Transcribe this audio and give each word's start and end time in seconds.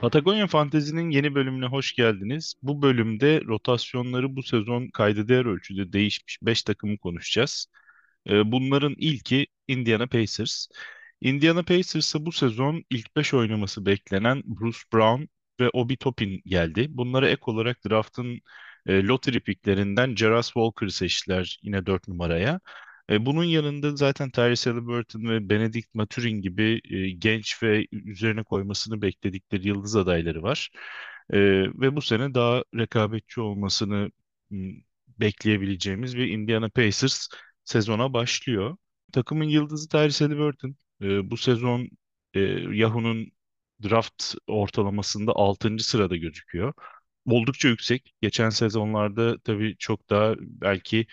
Patagonya 0.00 0.46
Fantezi'nin 0.46 1.10
yeni 1.10 1.34
bölümüne 1.34 1.66
hoş 1.66 1.92
geldiniz. 1.94 2.54
Bu 2.62 2.82
bölümde 2.82 3.42
rotasyonları 3.46 4.36
bu 4.36 4.42
sezon 4.42 4.88
kayda 4.88 5.28
değer 5.28 5.44
ölçüde 5.44 5.92
değişmiş 5.92 6.38
5 6.42 6.62
takımı 6.62 6.98
konuşacağız. 6.98 7.66
Ee, 8.30 8.52
Bunların 8.52 8.94
ilki 8.98 9.46
Indiana 9.68 10.06
Pacers. 10.06 10.66
Indiana 11.20 11.62
Pacers'a 11.62 12.26
bu 12.26 12.32
sezon 12.32 12.84
ilk 12.90 13.16
5 13.16 13.34
oynaması 13.34 13.86
beklenen 13.86 14.42
Bruce 14.46 14.78
Brown 14.94 15.22
ve 15.60 15.70
Obi 15.72 15.96
Toppin 15.96 16.42
geldi. 16.46 16.86
Bunlara 16.90 17.28
ek 17.28 17.42
olarak 17.46 17.84
draft'ın 17.90 18.40
e, 18.86 19.04
lottery 19.04 19.40
picklerinden 19.40 20.14
Jarras 20.14 20.46
Walker 20.46 20.88
seçtiler 20.88 21.58
yine 21.62 21.86
4 21.86 22.08
numaraya. 22.08 22.60
E, 23.10 23.26
bunun 23.26 23.44
yanında 23.44 23.96
zaten 23.96 24.30
Tyrese 24.30 24.70
Haliburton 24.70 25.24
ve 25.24 25.48
Benedict 25.48 25.94
Mathurin 25.94 26.42
gibi 26.42 26.80
e, 26.84 27.10
genç 27.10 27.62
ve 27.62 27.86
üzerine 27.92 28.42
koymasını 28.44 29.02
bekledikleri 29.02 29.68
yıldız 29.68 29.96
adayları 29.96 30.42
var. 30.42 30.70
E, 31.32 31.38
ve 31.80 31.96
bu 31.96 32.02
sene 32.02 32.34
daha 32.34 32.64
rekabetçi 32.74 33.40
olmasını 33.40 34.10
bekleyebileceğimiz 35.18 36.16
bir 36.16 36.28
Indiana 36.28 36.68
Pacers 36.68 37.28
sezona 37.64 38.12
başlıyor. 38.12 38.76
Takımın 39.12 39.44
yıldızı 39.44 39.88
Tyrese 39.88 40.24
Haliburton. 40.24 40.76
E, 41.02 41.30
bu 41.30 41.36
sezon 41.36 41.88
Yahoo'nun 42.72 43.32
draft 43.82 44.34
ortalamasında 44.46 45.32
6. 45.34 45.84
sırada 45.84 46.16
gözüküyor. 46.16 46.72
Oldukça 47.26 47.68
yüksek. 47.68 48.14
Geçen 48.22 48.50
sezonlarda 48.50 49.38
tabii 49.38 49.76
çok 49.78 50.10
daha 50.10 50.34
belki 50.38 51.06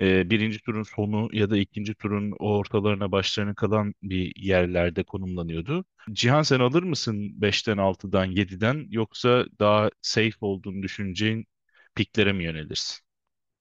e, 0.00 0.30
birinci 0.30 0.58
turun 0.62 0.82
sonu 0.82 1.28
ya 1.32 1.50
da 1.50 1.56
ikinci 1.58 1.94
turun 1.94 2.32
ortalarına 2.38 3.12
başlarına 3.12 3.54
kalan 3.54 3.94
bir 4.02 4.36
yerlerde 4.36 5.02
konumlanıyordu. 5.04 5.84
Cihan 6.12 6.42
sen 6.42 6.60
alır 6.60 6.82
mısın 6.82 7.42
beşten 7.42 7.78
altıdan 7.78 8.24
yediden 8.24 8.86
yoksa 8.90 9.44
daha 9.60 9.90
safe 10.02 10.36
olduğunu 10.40 10.82
düşüneceğin 10.82 11.46
piklere 11.94 12.32
mi 12.32 12.44
yönelirsin? 12.44 13.06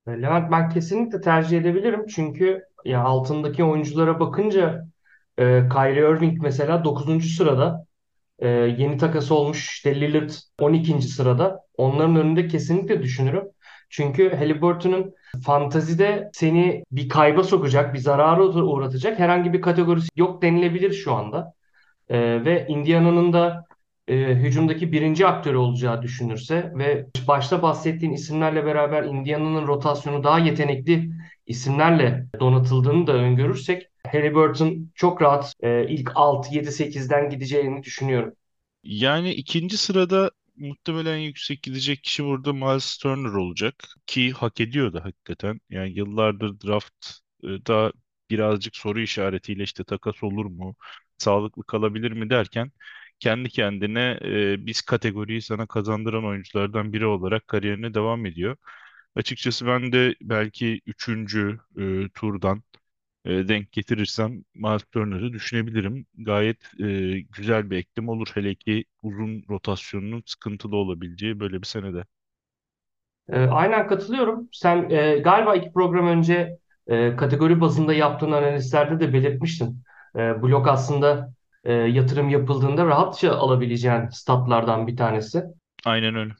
E, 0.07 0.11
Levent 0.21 0.51
ben 0.51 0.69
kesinlikle 0.69 1.21
tercih 1.21 1.57
edebilirim. 1.57 2.05
Çünkü 2.07 2.63
ya 2.85 3.01
altındaki 3.03 3.63
oyunculara 3.63 4.19
bakınca 4.19 4.85
e, 5.39 5.43
Kyrie 5.73 5.99
Irving 6.11 6.41
mesela 6.41 6.83
dokuzuncu 6.83 7.27
sırada. 7.29 7.85
E, 8.39 8.49
yeni 8.49 8.97
takası 8.97 9.35
olmuş 9.35 9.69
işte 9.69 10.01
Lillard 10.01 10.31
on 10.61 10.73
ikinci 10.73 11.07
sırada. 11.09 11.61
Onların 11.77 12.15
önünde 12.15 12.47
kesinlikle 12.47 13.03
düşünürüm. 13.03 13.43
Çünkü 13.95 14.35
Haliburton'un 14.35 15.13
fantazide 15.45 16.29
seni 16.33 16.83
bir 16.91 17.09
kayba 17.09 17.43
sokacak, 17.43 17.93
bir 17.93 17.99
zarara 17.99 18.43
uğratacak 18.43 19.19
herhangi 19.19 19.53
bir 19.53 19.61
kategorisi 19.61 20.09
yok 20.15 20.41
denilebilir 20.41 20.93
şu 20.93 21.13
anda. 21.13 21.53
Ee, 22.09 22.45
ve 22.45 22.65
Indiana'nın 22.69 23.33
da 23.33 23.65
e, 24.07 24.15
hücumdaki 24.15 24.91
birinci 24.91 25.27
aktörü 25.27 25.57
olacağı 25.57 26.01
düşünürse 26.01 26.71
ve 26.75 27.05
başta 27.27 27.61
bahsettiğin 27.61 28.13
isimlerle 28.13 28.65
beraber 28.65 29.03
Indiana'nın 29.03 29.67
rotasyonu 29.67 30.23
daha 30.23 30.39
yetenekli 30.39 31.11
isimlerle 31.47 32.25
donatıldığını 32.39 33.07
da 33.07 33.13
öngörürsek 33.13 33.87
Haliburton 34.11 34.91
çok 34.95 35.21
rahat 35.21 35.53
e, 35.59 35.87
ilk 35.87 36.11
6, 36.15 36.55
7, 36.55 36.71
8'den 36.71 37.29
gideceğini 37.29 37.83
düşünüyorum. 37.83 38.33
Yani 38.83 39.31
ikinci 39.33 39.77
sırada 39.77 40.31
muhtemelen 40.57 41.17
yüksek 41.17 41.63
gidecek 41.63 42.03
kişi 42.03 42.23
burada 42.25 42.53
Miles 42.53 42.97
Turner 42.97 43.29
olacak 43.33 43.75
ki 44.07 44.31
hak 44.31 44.61
ediyor 44.61 44.93
da 44.93 45.05
hakikaten. 45.05 45.59
Yani 45.69 45.93
yıllardır 45.93 46.61
draft'ta 46.61 47.91
birazcık 48.29 48.75
soru 48.75 49.01
işaretiyle 49.01 49.63
işte 49.63 49.83
takas 49.83 50.23
olur 50.23 50.45
mu, 50.45 50.75
sağlıklı 51.17 51.63
kalabilir 51.63 52.11
mi 52.11 52.29
derken 52.29 52.71
kendi 53.19 53.49
kendine 53.49 54.19
e, 54.23 54.65
biz 54.65 54.81
kategoriyi 54.81 55.41
sana 55.41 55.67
kazandıran 55.67 56.25
oyunculardan 56.25 56.93
biri 56.93 57.05
olarak 57.05 57.47
kariyerine 57.47 57.93
devam 57.93 58.25
ediyor. 58.25 58.57
Açıkçası 59.15 59.67
ben 59.67 59.91
de 59.91 60.15
belki 60.21 60.81
üçüncü 60.85 61.59
e, 61.79 62.09
turdan 62.13 62.63
e, 63.25 63.47
denk 63.47 63.71
getirirsem 63.71 64.43
Miles 64.55 64.83
Turner'ı 64.83 65.33
düşünebilirim. 65.33 66.05
Gayet 66.17 66.57
e, 66.79 67.19
güzel 67.19 67.69
bir 67.69 67.77
eklem 67.77 68.09
olur. 68.09 68.27
Hele 68.33 68.55
ki 68.55 68.85
uzun 69.03 69.43
rotasyonunun 69.49 70.23
sıkıntılı 70.25 70.75
olabileceği 70.75 71.39
böyle 71.39 71.61
bir 71.61 71.67
senede. 71.67 72.03
E, 73.29 73.39
aynen 73.39 73.87
katılıyorum. 73.87 74.49
Sen 74.51 74.89
e, 74.89 75.17
galiba 75.17 75.55
iki 75.55 75.73
program 75.73 76.07
önce 76.07 76.57
e, 76.87 77.15
kategori 77.15 77.61
bazında 77.61 77.93
yaptığın 77.93 78.31
analizlerde 78.31 78.99
de 78.99 79.13
belirtmiştin. 79.13 79.83
E, 80.15 80.41
blok 80.41 80.67
aslında 80.67 81.33
e, 81.63 81.73
yatırım 81.73 82.29
yapıldığında 82.29 82.85
rahatça 82.85 83.31
alabileceğin 83.35 84.09
statlardan 84.09 84.87
bir 84.87 84.97
tanesi. 84.97 85.43
Aynen 85.85 86.15
öyle. 86.15 86.33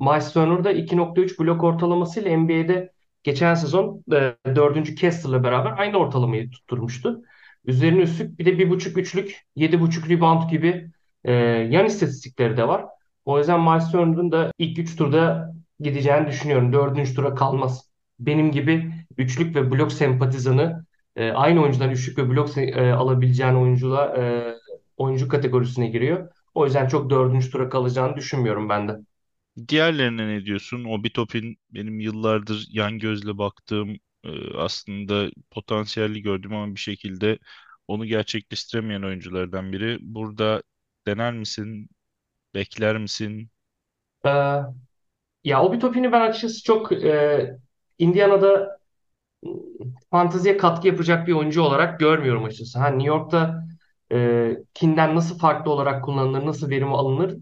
Miles 0.00 0.32
Turner'da 0.32 0.72
2.3 0.72 1.38
blok 1.38 1.64
ortalamasıyla 1.64 2.36
NBA'de 2.36 2.92
geçen 3.26 3.54
sezon 3.54 4.04
e, 4.12 4.34
4. 4.56 4.94
Kessler'la 4.94 5.44
beraber 5.44 5.74
aynı 5.78 5.96
ortalamayı 5.96 6.50
tutturmuştu. 6.50 7.22
Üzerine 7.64 8.00
üstlük 8.02 8.38
bir 8.38 8.44
de 8.46 8.58
1.5 8.58 8.98
üçlük, 8.98 9.42
7.5 9.56 10.08
rebound 10.08 10.50
gibi 10.50 10.90
e, 11.24 11.32
yan 11.70 11.86
istatistikleri 11.86 12.56
de 12.56 12.68
var. 12.68 12.84
O 13.24 13.38
yüzden 13.38 13.60
Miles 13.60 13.90
Turner'ın 13.90 14.32
da 14.32 14.52
ilk 14.58 14.78
3 14.78 14.96
turda 14.96 15.52
gideceğini 15.80 16.26
düşünüyorum. 16.26 16.72
4. 16.72 17.14
tura 17.14 17.34
kalmaz. 17.34 17.90
Benim 18.18 18.50
gibi 18.50 18.92
üçlük 19.18 19.56
ve 19.56 19.70
blok 19.70 19.92
sempatizanı 19.92 20.84
e, 21.16 21.30
aynı 21.30 21.62
oyuncudan 21.62 21.90
üçlük 21.90 22.18
ve 22.18 22.30
blok 22.30 22.58
e, 22.58 22.92
alabileceğin 22.92 23.54
oyuncula 23.54 24.16
e, 24.16 24.54
oyuncu 24.96 25.28
kategorisine 25.28 25.86
giriyor. 25.88 26.28
O 26.54 26.64
yüzden 26.64 26.88
çok 26.88 27.10
dördüncü 27.10 27.50
tura 27.50 27.68
kalacağını 27.68 28.16
düşünmüyorum 28.16 28.68
ben 28.68 28.88
de. 28.88 28.96
Diğerlerine 29.68 30.28
ne 30.28 30.44
diyorsun? 30.44 30.84
Obi 30.84 31.12
Toppin 31.12 31.58
benim 31.70 32.00
yıllardır 32.00 32.66
yan 32.70 32.98
gözle 32.98 33.38
baktığım 33.38 33.96
e, 34.24 34.54
aslında 34.56 35.30
potansiyelli 35.50 36.22
gördüm 36.22 36.54
ama 36.54 36.74
bir 36.74 36.80
şekilde 36.80 37.38
onu 37.88 38.06
gerçekleştiremeyen 38.06 39.02
oyunculardan 39.02 39.72
biri. 39.72 39.98
Burada 40.00 40.62
dener 41.06 41.32
misin? 41.34 41.88
Bekler 42.54 42.98
misin? 42.98 43.50
Ee, 44.24 44.62
ya 45.44 45.62
Obi 45.62 45.78
Toppin'i 45.78 46.12
ben 46.12 46.20
açıkçası 46.20 46.62
çok 46.64 46.92
e, 46.92 47.58
Indiana'da 47.98 48.78
fanteziye 50.10 50.56
katkı 50.56 50.86
yapacak 50.88 51.26
bir 51.28 51.32
oyuncu 51.32 51.62
olarak 51.62 52.00
görmüyorum 52.00 52.44
açıkçası. 52.44 52.78
Ha, 52.78 52.88
New 52.88 53.06
York'ta 53.08 53.64
e, 54.12 54.50
Kinden 54.74 55.14
nasıl 55.16 55.38
farklı 55.38 55.70
olarak 55.70 56.04
kullanılır, 56.04 56.46
nasıl 56.46 56.70
verim 56.70 56.94
alınır 56.94 57.36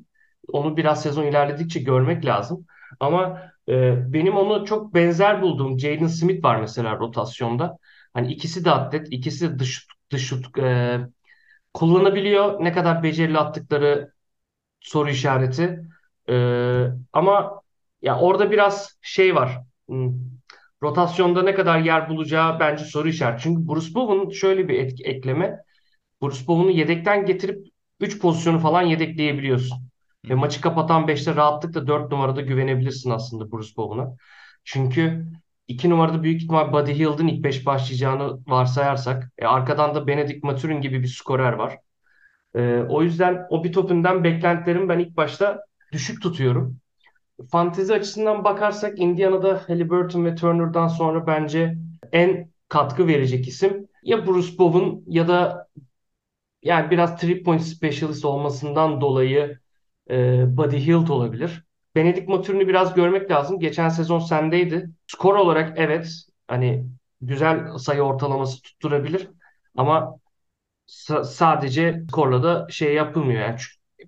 onu 0.49 0.77
biraz 0.77 1.03
sezon 1.03 1.25
ilerledikçe 1.25 1.81
görmek 1.81 2.25
lazım. 2.27 2.67
Ama 3.01 3.43
e, 3.69 4.13
benim 4.13 4.37
onu 4.37 4.65
çok 4.67 4.95
benzer 4.95 5.43
bulduğum 5.43 5.79
Jaden 5.81 6.07
Smith 6.07 6.45
var 6.45 6.61
mesela 6.61 6.99
rotasyonda. 6.99 7.79
Hani 8.15 8.33
ikisi 8.33 8.65
de 8.65 8.71
atlet, 8.71 9.07
ikisi 9.11 9.51
de 9.55 9.59
dış, 9.59 9.87
dış 10.11 10.33
e, 10.59 10.99
kullanabiliyor. 11.75 12.65
Ne 12.65 12.73
kadar 12.73 13.03
becerili 13.03 13.39
attıkları 13.39 14.13
soru 14.81 15.11
işareti. 15.11 15.81
Ee, 16.29 16.87
ama 17.13 17.61
ya 18.03 18.19
orada 18.21 18.51
biraz 18.51 18.99
şey 19.03 19.35
var. 19.37 19.59
Hmm, 19.89 20.13
Rotasyonda 20.83 21.43
ne 21.43 21.55
kadar 21.55 21.79
yer 21.81 22.09
bulacağı 22.09 22.61
bence 22.61 22.85
soru 22.85 23.09
işareti. 23.09 23.43
Çünkü 23.43 23.69
Bruce 23.69 23.95
Bowen'ın 23.95 24.31
şöyle 24.31 24.69
bir 24.69 24.79
etki, 24.79 25.05
ekleme. 25.05 25.59
Bruce 26.23 26.47
Bowen'u 26.49 26.71
yedekten 26.71 27.27
getirip 27.27 27.67
3 28.01 28.21
pozisyonu 28.21 28.59
falan 28.59 28.83
yedekleyebiliyorsun. 28.83 29.79
Ve 30.29 30.35
maçı 30.35 30.61
kapatan 30.61 31.09
beşte 31.09 31.37
rahatlıkla 31.37 31.87
4 31.87 32.13
numarada 32.13 32.41
güvenebilirsin 32.41 33.11
aslında 33.11 33.53
Bruce 33.53 33.77
Bowen'a. 33.77 34.17
Çünkü 34.65 35.27
2 35.69 35.91
numarada 35.91 36.23
büyük 36.23 36.43
ihtimal 36.43 36.73
Buddy 36.73 36.93
Hield'ın 36.93 37.29
ilk 37.29 37.45
5 37.45 37.67
başlayacağını 37.67 38.39
varsayarsak 38.47 39.33
e, 39.39 39.47
arkadan 39.47 39.95
da 39.95 40.07
Benedict 40.07 40.45
Mathurin 40.45 40.81
gibi 40.81 41.03
bir 41.03 41.09
skorer 41.09 41.53
var. 41.53 41.79
Ee, 42.55 42.83
o 42.89 43.03
yüzden 43.03 43.47
Obi 43.51 43.73
Toppin'den 43.73 44.25
beklentilerimi 44.25 44.89
ben 44.89 44.99
ilk 44.99 45.17
başta 45.17 45.61
düşük 45.93 46.23
tutuyorum. 46.23 46.77
Fantezi 47.51 47.95
açısından 47.95 48.45
bakarsak 48.45 48.99
Indiana'da 48.99 49.63
Haliburton 49.67 50.25
ve 50.25 50.35
Turner'dan 50.35 50.89
sonra 50.89 51.27
bence 51.27 51.79
en 52.13 52.51
katkı 52.69 53.07
verecek 53.09 53.49
isim 53.49 53.89
ya 54.03 54.27
Bruce 54.27 54.59
Bowen 54.59 55.03
ya 55.07 55.29
da 55.29 55.69
yani 56.63 56.91
biraz 56.91 57.21
three 57.21 57.43
point 57.43 57.63
specialist 57.63 58.25
olmasından 58.25 59.01
dolayı 59.01 59.59
e, 60.11 60.45
Buddy 60.57 60.77
Hield 60.87 61.09
olabilir. 61.09 61.65
Benedict 61.95 62.29
Mathurin'i 62.29 62.69
biraz 62.69 62.95
görmek 62.95 63.31
lazım. 63.31 63.61
Geçen 63.61 63.89
sezon 63.89 64.19
sendeydi. 64.19 64.91
Skor 65.07 65.35
olarak 65.37 65.79
evet 65.79 66.09
hani 66.49 66.87
güzel 67.21 67.79
sayı 67.79 68.03
ortalaması 68.03 68.63
tutturabilir 68.63 69.31
ama 69.77 70.19
sa- 70.89 71.25
sadece 71.25 72.03
skorla 72.11 72.43
da 72.43 72.67
şey 72.71 72.95
yapılmıyor. 72.95 73.41
Yani 73.43 73.57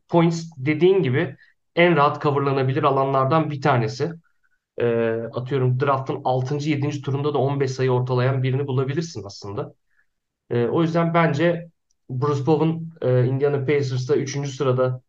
points 0.08 0.44
dediğin 0.56 1.02
gibi 1.02 1.36
en 1.76 1.96
rahat 1.96 2.22
coverlanabilir 2.22 2.82
alanlardan 2.82 3.50
bir 3.50 3.60
tanesi. 3.62 4.12
Ee, 4.78 5.12
atıyorum 5.34 5.80
draft'ın 5.80 6.20
6. 6.24 6.70
7. 6.70 7.02
turunda 7.02 7.34
da 7.34 7.38
15 7.38 7.70
sayı 7.70 7.90
ortalayan 7.92 8.42
birini 8.42 8.66
bulabilirsin 8.66 9.24
aslında. 9.26 9.74
Ee, 10.50 10.66
o 10.66 10.82
yüzden 10.82 11.14
bence 11.14 11.70
Bruce 12.10 12.46
Bowen 12.46 12.90
e, 13.02 13.24
Indiana 13.26 13.60
Pacers'ta 13.66 14.16
üçüncü 14.16 14.50
sırada 14.50 15.02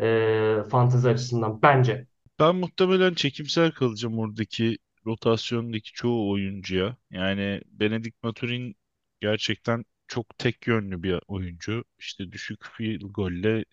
e, 0.00 0.64
fantezi 0.70 1.08
açısından 1.08 1.62
bence. 1.62 2.06
Ben 2.38 2.56
muhtemelen 2.56 3.14
çekimser 3.14 3.74
kalacağım 3.74 4.18
oradaki 4.18 4.78
rotasyondaki 5.06 5.92
çoğu 5.92 6.30
oyuncuya. 6.30 6.96
Yani 7.10 7.60
Benedict 7.66 8.22
Maturin 8.22 8.76
gerçekten 9.20 9.84
çok 10.08 10.38
tek 10.38 10.66
yönlü 10.66 11.02
bir 11.02 11.20
oyuncu. 11.28 11.84
İşte 11.98 12.32
düşük 12.32 12.64
field 12.64 13.00
golle 13.02 13.64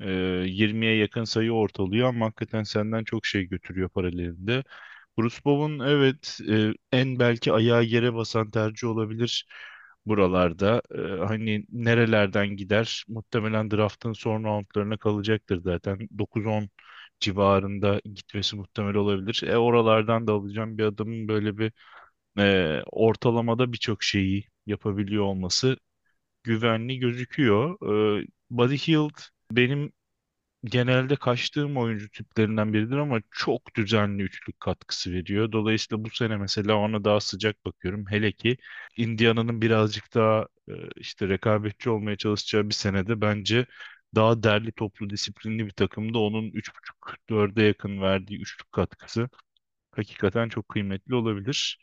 e, 0.00 0.10
20'ye 0.48 0.96
yakın 0.96 1.24
sayı 1.24 1.52
ortalıyor 1.52 2.08
ama 2.08 2.26
hakikaten 2.26 2.62
senden 2.62 3.04
çok 3.04 3.26
şey 3.26 3.44
götürüyor 3.44 3.88
paralelinde. 3.90 4.64
Bruce 5.18 5.36
Bowen 5.44 5.86
evet 5.88 6.40
e, 6.50 6.72
en 6.92 7.18
belki 7.18 7.52
ayağı 7.52 7.84
yere 7.84 8.14
basan 8.14 8.50
tercih 8.50 8.88
olabilir 8.88 9.46
buralarda. 10.06 10.82
E, 10.94 10.98
hani 11.26 11.66
nerelerden 11.72 12.48
gider? 12.56 13.04
Muhtemelen 13.08 13.70
draftın 13.70 14.12
son 14.12 14.44
roundlarına 14.44 14.96
kalacaktır 14.96 15.62
zaten. 15.62 16.08
9-10 16.18 16.68
civarında 17.20 18.00
gitmesi 18.04 18.56
muhtemel 18.56 18.94
olabilir. 18.94 19.42
E 19.46 19.56
oralardan 19.58 20.26
da 20.26 20.32
alacağım 20.32 20.78
bir 20.78 20.84
adamın 20.84 21.28
böyle 21.28 21.58
bir 21.58 21.72
e, 22.38 22.82
ortalamada 22.92 23.72
birçok 23.72 24.02
şeyi 24.02 24.44
yapabiliyor 24.66 25.24
olması 25.24 25.76
güvenli 26.44 26.98
gözüküyor. 26.98 27.76
E, 28.22 28.26
Buddy 28.50 28.76
Hield 28.76 29.18
benim 29.52 29.92
genelde 30.64 31.16
kaçtığım 31.16 31.76
oyuncu 31.76 32.10
tiplerinden 32.10 32.72
biridir 32.72 32.96
ama 32.96 33.20
çok 33.30 33.74
düzenli 33.76 34.22
üçlük 34.22 34.60
katkısı 34.60 35.12
veriyor. 35.12 35.52
Dolayısıyla 35.52 36.04
bu 36.04 36.10
sene 36.10 36.36
mesela 36.36 36.74
ona 36.76 37.04
daha 37.04 37.20
sıcak 37.20 37.64
bakıyorum. 37.66 38.04
Hele 38.10 38.32
ki 38.32 38.56
Indiana'nın 38.96 39.62
birazcık 39.62 40.14
daha 40.14 40.46
e, 40.68 40.72
işte 40.96 41.28
rekabetçi 41.28 41.90
olmaya 41.90 42.16
çalışacağı 42.16 42.68
bir 42.68 42.74
senede 42.74 43.20
bence 43.20 43.66
daha 44.14 44.42
derli 44.42 44.72
toplu 44.72 45.10
disiplinli 45.10 45.66
bir 45.66 45.70
takımda 45.70 46.18
onun 46.18 46.44
üç 46.50 46.70
buçuk 46.76 47.16
dörde 47.30 47.62
yakın 47.62 48.00
verdiği 48.00 48.40
üçlük 48.40 48.72
katkısı 48.72 49.28
hakikaten 49.92 50.48
çok 50.48 50.68
kıymetli 50.68 51.14
olabilir. 51.14 51.78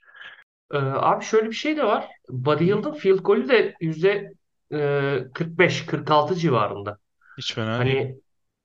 E, 0.71 0.77
abi 0.77 1.23
şöyle 1.23 1.49
bir 1.49 1.55
şey 1.55 1.77
de 1.77 1.83
var. 1.83 2.07
Buddy? 2.29 2.65
Hield'ın 2.65 2.93
field 2.93 3.19
golü 3.19 3.49
de 3.49 3.73
yüzde 3.81 4.33
e, 4.71 4.77
45-46 5.33 6.35
civarında. 6.35 6.97
Hiç 7.37 7.53
fena 7.53 7.85
değil. 7.85 8.15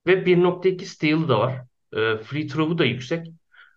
Ve 0.07 0.25
1.2 0.25 0.85
steal'ı 0.85 1.29
da 1.29 1.39
var. 1.39 1.63
E, 1.93 2.17
free 2.17 2.47
throw'u 2.47 2.77
da 2.77 2.85
yüksek. 2.85 3.27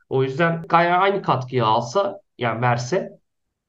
O 0.08 0.22
yüzden 0.22 0.62
Kaya 0.62 0.98
aynı 0.98 1.22
katkıyı 1.22 1.64
alsa 1.64 2.20
yani 2.38 2.62
verse 2.62 3.20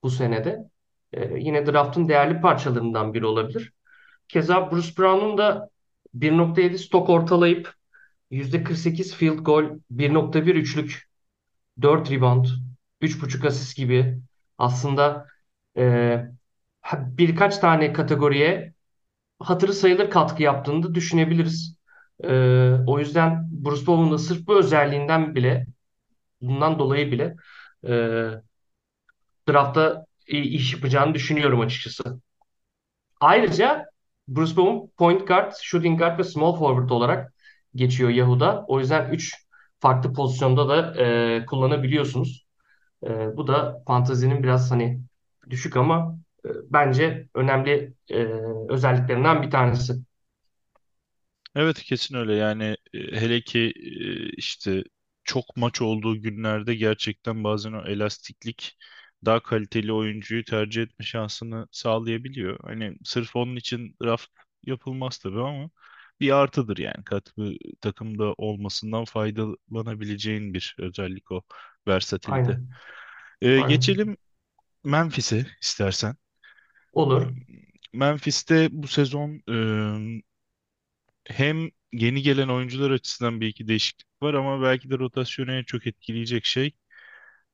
bu 0.03 0.09
senede 0.09 0.69
e, 1.13 1.39
yine 1.39 1.65
draft'ın 1.65 2.09
değerli 2.09 2.41
parçalarından 2.41 3.13
biri 3.13 3.25
olabilir. 3.25 3.73
Keza 4.27 4.71
Bruce 4.71 4.97
Brown'un 4.97 5.37
da 5.37 5.69
1.7 6.13 6.77
stok 6.77 7.09
ortalayıp 7.09 7.73
%48 8.31 9.15
field 9.15 9.39
goal, 9.39 9.63
1.1 9.91 10.55
üçlük, 10.55 11.09
4 11.81 12.11
rebound, 12.11 12.45
3.5 13.01 13.47
asist 13.47 13.77
gibi 13.77 14.21
aslında 14.57 15.27
e, 15.77 16.17
birkaç 16.93 17.57
tane 17.57 17.93
kategoriye 17.93 18.73
hatırı 19.39 19.73
sayılır 19.73 20.09
katkı 20.09 20.43
yaptığını 20.43 20.83
da 20.83 20.95
düşünebiliriz. 20.95 21.80
E, 22.23 22.33
o 22.87 22.99
yüzden 22.99 23.47
Bruce 23.51 23.87
Bowen'ın 23.87 24.17
sırf 24.17 24.47
bu 24.47 24.59
özelliğinden 24.59 25.35
bile 25.35 25.67
bundan 26.41 26.79
dolayı 26.79 27.11
bile 27.11 27.35
e, 27.87 27.91
draftta 29.49 30.05
iyi 30.27 30.43
iş 30.43 30.73
yapacağını 30.73 31.13
düşünüyorum 31.13 31.59
açıkçası. 31.61 32.21
Ayrıca 33.19 33.85
Bruce 34.27 34.55
Bowen 34.55 34.89
point 34.97 35.27
guard, 35.27 35.53
shooting 35.61 35.99
guard 35.99 36.19
ve 36.19 36.23
small 36.23 36.55
forward 36.55 36.89
olarak 36.89 37.33
geçiyor 37.75 38.09
Yahoo'da. 38.09 38.65
O 38.67 38.79
yüzden 38.79 39.09
3 39.11 39.35
farklı 39.79 40.13
pozisyonda 40.13 40.69
da 40.69 41.03
e, 41.05 41.45
kullanabiliyorsunuz. 41.45 42.45
E, 43.03 43.37
bu 43.37 43.47
da 43.47 43.83
fantazinin 43.87 44.43
biraz 44.43 44.71
hani 44.71 45.01
düşük 45.49 45.77
ama 45.77 46.19
e, 46.45 46.49
bence 46.69 47.29
önemli 47.35 47.93
e, 48.11 48.17
özelliklerinden 48.69 49.41
bir 49.41 49.51
tanesi. 49.51 49.93
Evet 51.55 51.83
kesin 51.83 52.15
öyle 52.15 52.35
yani 52.35 52.63
e, 52.93 52.99
hele 53.21 53.41
ki 53.41 53.59
e, 53.75 54.29
işte 54.37 54.83
çok 55.23 55.57
maç 55.57 55.81
olduğu 55.81 56.21
günlerde 56.21 56.75
gerçekten 56.75 57.43
bazen 57.43 57.73
o 57.73 57.85
elastiklik 57.87 58.77
daha 59.25 59.43
kaliteli 59.43 59.93
oyuncuyu 59.93 60.43
tercih 60.45 60.81
etme 60.83 61.05
şansını 61.05 61.67
sağlayabiliyor. 61.71 62.59
Hani 62.63 62.97
sırf 63.03 63.35
onun 63.35 63.55
için 63.55 63.95
draft 64.03 64.27
yapılmaz 64.63 65.17
tabii 65.17 65.41
ama 65.41 65.69
bir 66.19 66.31
artıdır 66.31 66.77
yani 66.77 67.03
kat 67.05 67.37
bir 67.37 67.59
takımda 67.81 68.33
olmasından 68.33 69.05
faydalanabileceğin 69.05 70.53
bir 70.53 70.75
özellik 70.79 71.31
o 71.31 71.41
versatilite. 71.87 72.51
Aynen. 72.51 72.67
E, 73.41 73.61
Aynen. 73.61 73.67
geçelim 73.69 74.17
Memphis'e 74.83 75.47
istersen. 75.61 76.15
E, 76.97 77.01
Olur. 77.01 77.27
Memphis'te 77.93 78.69
bu 78.71 78.87
sezon 78.87 79.41
hem 81.29 81.69
yeni 81.93 82.21
gelen 82.21 82.47
oyuncular 82.47 82.91
açısından 82.91 83.41
bir 83.41 83.47
iki 83.47 83.67
değişiklik 83.67 84.07
var 84.23 84.33
ama 84.33 84.61
belki 84.63 84.89
de 84.89 84.99
rotasyonu 84.99 85.51
en 85.53 85.63
çok 85.63 85.87
etkileyecek 85.87 86.45
şey 86.45 86.71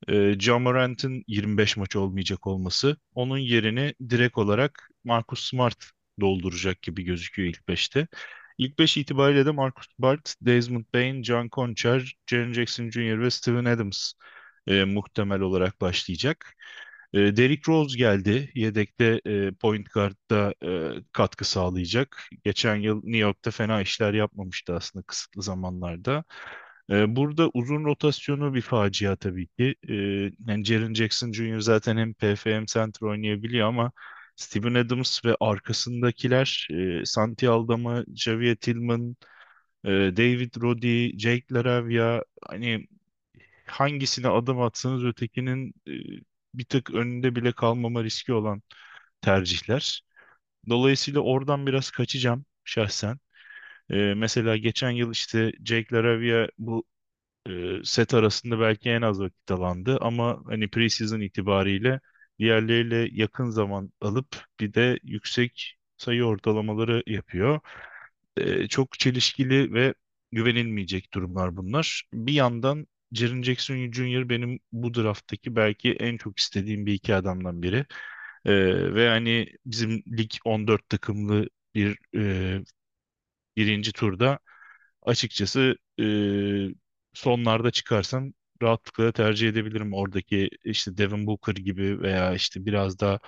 e, 0.07 0.35
Ja 0.39 0.59
Morant'ın 0.59 1.23
25 1.27 1.77
maç 1.77 1.95
olmayacak 1.95 2.47
olması. 2.47 2.97
Onun 3.13 3.37
yerini 3.37 3.93
direkt 4.09 4.37
olarak 4.37 4.89
Marcus 5.03 5.49
Smart 5.49 5.91
dolduracak 6.21 6.81
gibi 6.81 7.03
gözüküyor 7.03 7.49
ilk 7.49 7.67
beşte. 7.67 8.07
İlk 8.57 8.79
5 8.79 8.97
itibariyle 8.97 9.45
de 9.45 9.51
Marcus 9.51 9.87
Smart, 9.97 10.35
Desmond 10.41 10.85
Bane, 10.93 11.23
John 11.23 11.49
Concher, 11.51 12.15
Jaren 12.27 12.53
Jackson 12.53 12.89
Jr. 12.91 13.21
ve 13.21 13.29
Steven 13.31 13.65
Adams 13.65 14.13
e, 14.67 14.83
muhtemel 14.83 15.41
olarak 15.41 15.81
başlayacak. 15.81 16.55
E, 17.13 17.37
Derrick 17.37 17.71
Rose 17.71 17.97
geldi. 17.97 18.51
Yedekte 18.55 19.21
e, 19.25 19.51
point 19.51 19.93
guard'da 19.93 20.53
e, 20.63 21.01
katkı 21.13 21.45
sağlayacak. 21.45 22.29
Geçen 22.43 22.75
yıl 22.75 22.95
New 22.97 23.17
York'ta 23.17 23.51
fena 23.51 23.81
işler 23.81 24.13
yapmamıştı 24.13 24.75
aslında 24.75 25.03
kısıtlı 25.05 25.41
zamanlarda. 25.43 26.23
E, 26.91 27.15
burada 27.15 27.49
uzun 27.53 27.85
rotasyonu 27.85 28.53
bir 28.53 28.61
facia 28.61 29.15
tabii 29.15 29.47
ki. 29.47 29.75
E, 29.89 29.93
yani 30.47 30.65
Jaren 30.65 30.93
Jackson 30.93 31.31
Jr. 31.31 31.59
zaten 31.59 31.97
hem 31.97 32.13
PF 32.13 32.45
hem 32.45 32.65
center 32.65 33.07
oynayabiliyor 33.07 33.67
ama 33.67 33.91
Steven 34.35 34.73
Adams 34.73 35.25
ve 35.25 35.35
arkasındakiler 35.39 36.67
e, 36.71 37.05
Santi 37.05 37.49
Aldama, 37.49 38.03
Javier 38.15 38.55
Tillman, 38.55 39.15
e, 39.85 39.89
David 40.17 40.61
Roddy, 40.61 41.17
Jake 41.19 41.45
LaRavia 41.51 42.23
hani 42.49 42.87
hangisine 43.67 44.27
adım 44.27 44.61
atsanız 44.61 45.05
ötekinin 45.05 45.73
e, 45.87 45.91
bir 46.53 46.65
tık 46.65 46.91
önünde 46.93 47.35
bile 47.35 47.51
kalmama 47.51 48.03
riski 48.03 48.33
olan 48.33 48.61
tercihler. 49.21 50.01
Dolayısıyla 50.69 51.21
oradan 51.21 51.67
biraz 51.67 51.91
kaçacağım 51.91 52.45
şahsen. 52.65 53.19
E, 53.89 53.95
mesela 54.15 54.57
geçen 54.57 54.91
yıl 54.91 55.11
işte 55.11 55.51
Jake 55.65 55.95
LaRavia 55.95 56.47
bu 56.57 56.85
e, 57.49 57.51
set 57.83 58.13
arasında 58.13 58.59
belki 58.59 58.89
en 58.89 59.01
az 59.01 59.21
vakit 59.21 59.51
alandı 59.51 59.97
ama 60.01 60.43
hani 60.47 60.69
preseason 60.69 61.19
itibariyle 61.21 61.99
diğerleriyle 62.39 63.09
yakın 63.13 63.49
zaman 63.49 63.93
alıp 64.01 64.45
bir 64.59 64.73
de 64.73 64.99
yüksek 65.03 65.77
sayı 65.97 66.25
ortalamaları 66.25 67.03
yapıyor. 67.07 67.59
E, 68.37 68.67
çok 68.67 68.99
çelişkili 68.99 69.73
ve 69.73 69.93
güvenilmeyecek 70.31 71.13
durumlar 71.13 71.57
bunlar. 71.57 72.03
Bir 72.13 72.33
yandan 72.33 72.87
Jaren 73.13 73.43
Jackson 73.43 73.91
Jr. 73.91 74.29
benim 74.29 74.59
bu 74.71 74.93
drafttaki 74.93 75.55
belki 75.55 75.91
en 75.93 76.17
çok 76.17 76.39
istediğim 76.39 76.85
bir 76.85 76.93
iki 76.93 77.15
adamdan 77.15 77.61
biri. 77.63 77.85
E, 78.45 78.53
ve 78.95 79.09
hani 79.09 79.47
bizim 79.65 79.91
lig 80.17 80.31
14 80.45 80.89
takımlı 80.89 81.49
bir 81.75 81.99
e, 82.17 82.63
birinci 83.57 83.91
turda 83.93 84.39
açıkçası 85.03 85.77
e, 86.01 86.03
sonlarda 87.13 87.71
çıkarsam 87.71 88.33
rahatlıkla 88.63 89.11
tercih 89.11 89.49
edebilirim. 89.49 89.93
Oradaki 89.93 90.49
işte 90.63 90.97
Devin 90.97 91.27
Booker 91.27 91.53
gibi 91.55 92.01
veya 92.01 92.33
işte 92.35 92.65
biraz 92.65 92.99
daha 92.99 93.19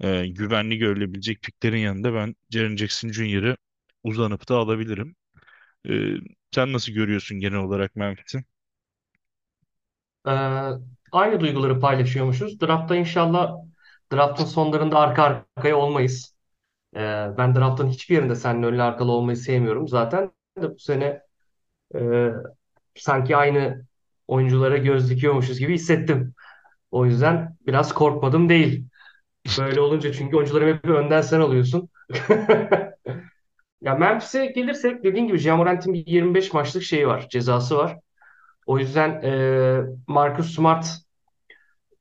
e, 0.00 0.26
güvenli 0.28 0.78
görülebilecek 0.78 1.42
piklerin 1.42 1.78
yanında 1.78 2.14
ben 2.14 2.36
Jaren 2.50 2.76
Jackson 2.76 3.12
Jr.'ı 3.12 3.56
uzanıp 4.04 4.48
da 4.48 4.56
alabilirim. 4.56 5.16
E, 5.90 6.14
sen 6.54 6.72
nasıl 6.72 6.92
görüyorsun 6.92 7.40
genel 7.40 7.58
olarak 7.58 7.96
Memphis'i? 7.96 8.44
E, 10.28 10.32
aynı 11.12 11.40
duyguları 11.40 11.80
paylaşıyormuşuz. 11.80 12.60
Draftta 12.60 12.96
inşallah 12.96 13.54
draftın 14.12 14.44
sonlarında 14.44 14.98
arka 14.98 15.22
arkaya 15.22 15.76
olmayız. 15.76 16.36
E, 16.96 17.00
ben 17.38 17.56
draftın 17.56 17.88
hiçbir 17.88 18.14
yerinde 18.16 18.36
seninle 18.36 18.66
önlü 18.66 18.82
arkalı 18.82 19.12
olmayı 19.12 19.36
sevmiyorum. 19.36 19.88
Zaten 19.88 20.32
de 20.62 20.70
bu 20.74 20.78
sene 20.78 21.22
e, 21.96 22.30
sanki 22.96 23.36
aynı 23.36 23.86
oyunculara 24.28 24.76
göz 24.78 25.10
dikiyormuşuz 25.10 25.58
gibi 25.58 25.74
hissettim. 25.74 26.34
O 26.90 27.06
yüzden 27.06 27.56
biraz 27.66 27.94
korkmadım 27.94 28.48
değil. 28.48 28.86
Böyle 29.58 29.80
olunca 29.82 30.12
çünkü 30.12 30.36
oyuncuları 30.36 30.74
hep 30.76 30.84
önden 30.86 31.20
sen 31.22 31.40
alıyorsun. 31.40 31.90
Ya 33.80 33.94
Memphis'e 33.94 34.46
gelirsek 34.46 35.04
dediğin 35.04 35.26
gibi 35.26 35.38
Ja 35.38 35.56
Morant'in 35.56 35.94
bir 35.94 36.06
25 36.06 36.52
maçlık 36.52 36.82
şeyi 36.82 37.06
var, 37.06 37.28
cezası 37.30 37.76
var. 37.76 37.98
O 38.66 38.78
yüzden 38.78 39.22
e, 39.22 39.80
Marcus 40.06 40.54
Smart 40.54 40.86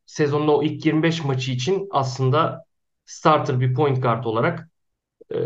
sezonun 0.05 0.47
o 0.47 0.63
ilk 0.63 0.85
25 0.85 1.23
maçı 1.23 1.51
için 1.51 1.87
aslında 1.91 2.65
starter 3.05 3.59
bir 3.59 3.73
point 3.73 4.03
guard 4.03 4.23
olarak 4.25 4.69
e, 5.33 5.37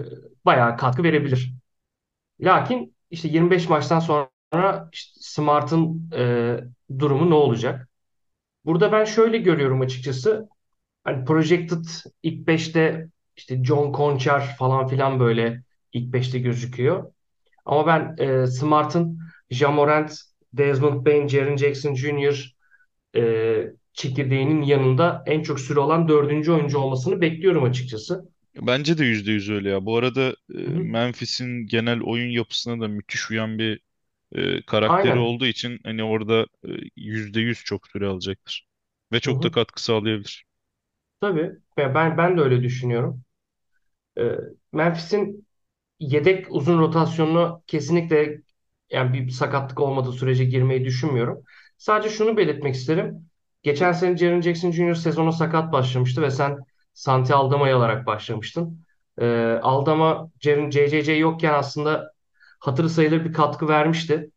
bayağı 0.45 0.77
katkı 0.77 1.03
verebilir. 1.03 1.53
Lakin 2.41 2.95
işte 3.11 3.27
25 3.27 3.69
maçtan 3.69 3.99
sonra 3.99 4.89
işte 4.93 5.19
Smart'ın 5.21 6.11
e, 6.15 6.57
durumu 6.99 7.29
ne 7.29 7.35
olacak? 7.35 7.89
Burada 8.65 8.91
ben 8.91 9.05
şöyle 9.05 9.37
görüyorum 9.37 9.81
açıkçası. 9.81 10.49
Hani 11.03 11.25
projected 11.25 11.85
ilk 12.23 12.47
beşte 12.47 13.07
işte 13.37 13.63
John 13.63 13.93
Conchar 13.93 14.55
falan 14.59 14.87
filan 14.87 15.19
böyle 15.19 15.63
ilk 15.93 16.13
beşte 16.13 16.39
gözüküyor. 16.39 17.13
Ama 17.65 17.87
ben 17.87 18.15
e, 18.25 18.47
Smart'ın 18.47 19.19
Ja 19.49 19.71
Morant, 19.71 20.17
Desmond 20.57 21.05
Bane, 21.05 21.29
Jaren 21.29 21.57
Jackson 21.57 21.95
Jr. 21.95 22.55
e, 23.17 23.21
çekirdeğinin 23.93 24.61
yanında 24.61 25.23
en 25.27 25.43
çok 25.43 25.59
süre 25.59 25.79
olan 25.79 26.07
dördüncü 26.07 26.51
oyuncu 26.51 26.79
olmasını 26.79 27.21
bekliyorum 27.21 27.63
açıkçası. 27.63 28.29
Bence 28.55 28.97
de 28.97 29.05
%100 29.05 29.49
öyle 29.49 29.69
ya. 29.69 29.85
Bu 29.85 29.97
arada 29.97 30.35
e. 30.55 30.57
Memphis'in 30.67 31.67
genel 31.67 32.01
oyun 32.01 32.29
yapısına 32.29 32.81
da 32.81 32.87
müthiş 32.87 33.31
uyan 33.31 33.59
bir 33.59 33.81
e, 34.35 34.61
karakteri 34.63 35.17
Aynen. 35.17 35.17
olduğu 35.19 35.45
için 35.45 35.79
hani 35.83 36.03
orada 36.03 36.47
e, 36.63 36.69
%100 36.95 37.63
çok 37.65 37.87
süre 37.87 38.07
alacaktır. 38.07 38.67
Ve 39.11 39.19
çok 39.19 39.43
da 39.43 39.49
hı. 39.49 39.51
katkı 39.51 39.83
sağlayabilir. 39.83 40.45
Tabii. 41.21 41.51
Ben, 41.77 42.17
ben 42.17 42.37
de 42.37 42.41
öyle 42.41 42.63
düşünüyorum. 42.63 43.23
E, 44.19 44.23
Memphis'in 44.73 45.47
yedek 46.01 46.47
uzun 46.55 46.79
rotasyonunu 46.79 47.63
kesinlikle 47.67 48.41
yani 48.95 49.13
bir 49.13 49.29
sakatlık 49.29 49.79
olmadığı 49.79 50.11
sürece 50.11 50.45
girmeyi 50.45 50.85
düşünmüyorum. 50.85 51.43
Sadece 51.77 52.09
şunu 52.09 52.37
belirtmek 52.37 52.75
isterim. 52.75 53.29
Geçen 53.63 53.91
sene 53.91 54.17
Jaren 54.17 54.41
Jackson 54.41 54.71
Jr. 54.71 54.93
sezona 54.95 55.31
sakat 55.31 55.73
başlamıştı 55.73 56.21
ve 56.21 56.31
sen 56.31 56.57
Santi 56.93 57.33
Aldama'yı 57.33 57.75
alarak 57.75 58.07
başlamıştın. 58.07 58.85
Ee, 59.21 59.59
Aldama 59.61 60.29
Jaren 60.41 60.71
JJJ 60.71 61.19
yokken 61.19 61.53
aslında 61.53 62.11
hatırı 62.59 62.89
sayılır 62.89 63.25
bir 63.25 63.33
katkı 63.33 63.67
vermişti. 63.67 64.31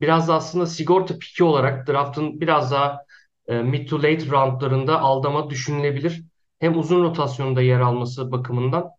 Biraz 0.00 0.28
da 0.28 0.34
aslında 0.34 0.66
sigorta 0.66 1.18
piki 1.18 1.44
olarak 1.44 1.88
draft'ın 1.88 2.40
biraz 2.40 2.70
daha 2.72 3.00
e, 3.48 3.62
mid 3.62 3.88
to 3.88 3.98
late 3.98 4.26
roundlarında 4.30 5.00
Aldama 5.00 5.50
düşünülebilir. 5.50 6.24
Hem 6.60 6.78
uzun 6.78 7.02
rotasyonda 7.04 7.62
yer 7.62 7.80
alması 7.80 8.32
bakımından 8.32 8.90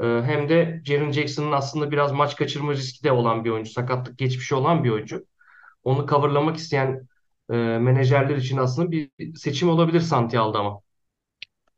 Hem 0.00 0.48
de 0.48 0.82
Jaren 0.84 1.12
Jackson'ın 1.12 1.52
aslında 1.52 1.90
biraz 1.90 2.12
maç 2.12 2.36
kaçırma 2.36 2.72
riski 2.72 3.04
de 3.04 3.12
olan 3.12 3.44
bir 3.44 3.50
oyuncu. 3.50 3.70
Sakatlık 3.72 4.18
geçmişi 4.18 4.54
olan 4.54 4.84
bir 4.84 4.90
oyuncu. 4.90 5.26
Onu 5.84 6.06
coverlamak 6.08 6.56
isteyen 6.56 7.08
e, 7.50 7.54
menajerler 7.56 8.36
için 8.36 8.56
aslında 8.58 8.90
bir 8.92 9.10
seçim 9.36 9.70
olabilir 9.70 10.00
Santi 10.00 10.38
Aldama. 10.38 10.80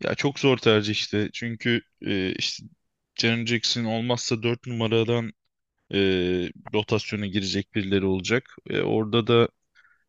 Ya 0.00 0.14
çok 0.14 0.38
zor 0.38 0.58
tercih 0.58 0.92
işte. 0.94 1.30
Çünkü 1.32 1.80
e, 2.06 2.32
işte 2.34 2.64
Jaren 3.16 3.46
Jackson 3.46 3.84
olmazsa 3.84 4.42
4 4.42 4.66
numaradan 4.66 5.32
e, 5.94 5.98
rotasyona 6.74 7.26
girecek 7.26 7.74
birileri 7.74 8.04
olacak. 8.06 8.56
E, 8.70 8.80
orada 8.82 9.26
da 9.26 9.48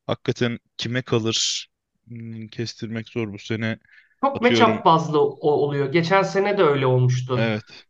hakikaten 0.07 0.59
kime 0.77 1.01
kalır 1.03 1.67
Hmm, 2.09 2.47
kestirmek 2.47 3.09
zor 3.09 3.33
bu 3.33 3.39
sene. 3.39 3.79
Çok 4.23 4.41
Atıyorum 4.41 4.41
matchup 4.41 4.85
bazlı 4.85 5.21
oluyor. 5.21 5.91
Geçen 5.91 6.23
sene 6.23 6.57
de 6.57 6.63
öyle 6.63 6.85
olmuştu. 6.85 7.51
evet 7.51 7.85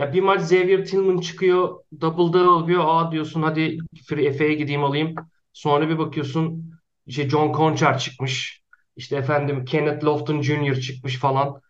Ya 0.00 0.12
bir 0.12 0.20
maç 0.20 0.40
Xavier 0.40 0.84
Tillman 0.86 1.18
çıkıyor, 1.20 1.80
double 2.00 2.18
double 2.32 2.48
oluyor. 2.48 2.84
Aa 2.86 3.12
diyorsun 3.12 3.42
hadi 3.42 3.78
Efe'ye 4.12 4.54
gideyim 4.54 4.84
alayım. 4.84 5.14
Sonra 5.52 5.88
bir 5.88 5.98
bakıyorsun 5.98 6.72
işte 7.06 7.28
John 7.28 7.52
Conchar 7.52 7.98
çıkmış. 7.98 8.62
İşte 8.96 9.16
efendim 9.16 9.64
Kenneth 9.64 10.04
Lofton 10.04 10.42
Jr. 10.42 10.80
çıkmış 10.80 11.18
falan. 11.18 11.60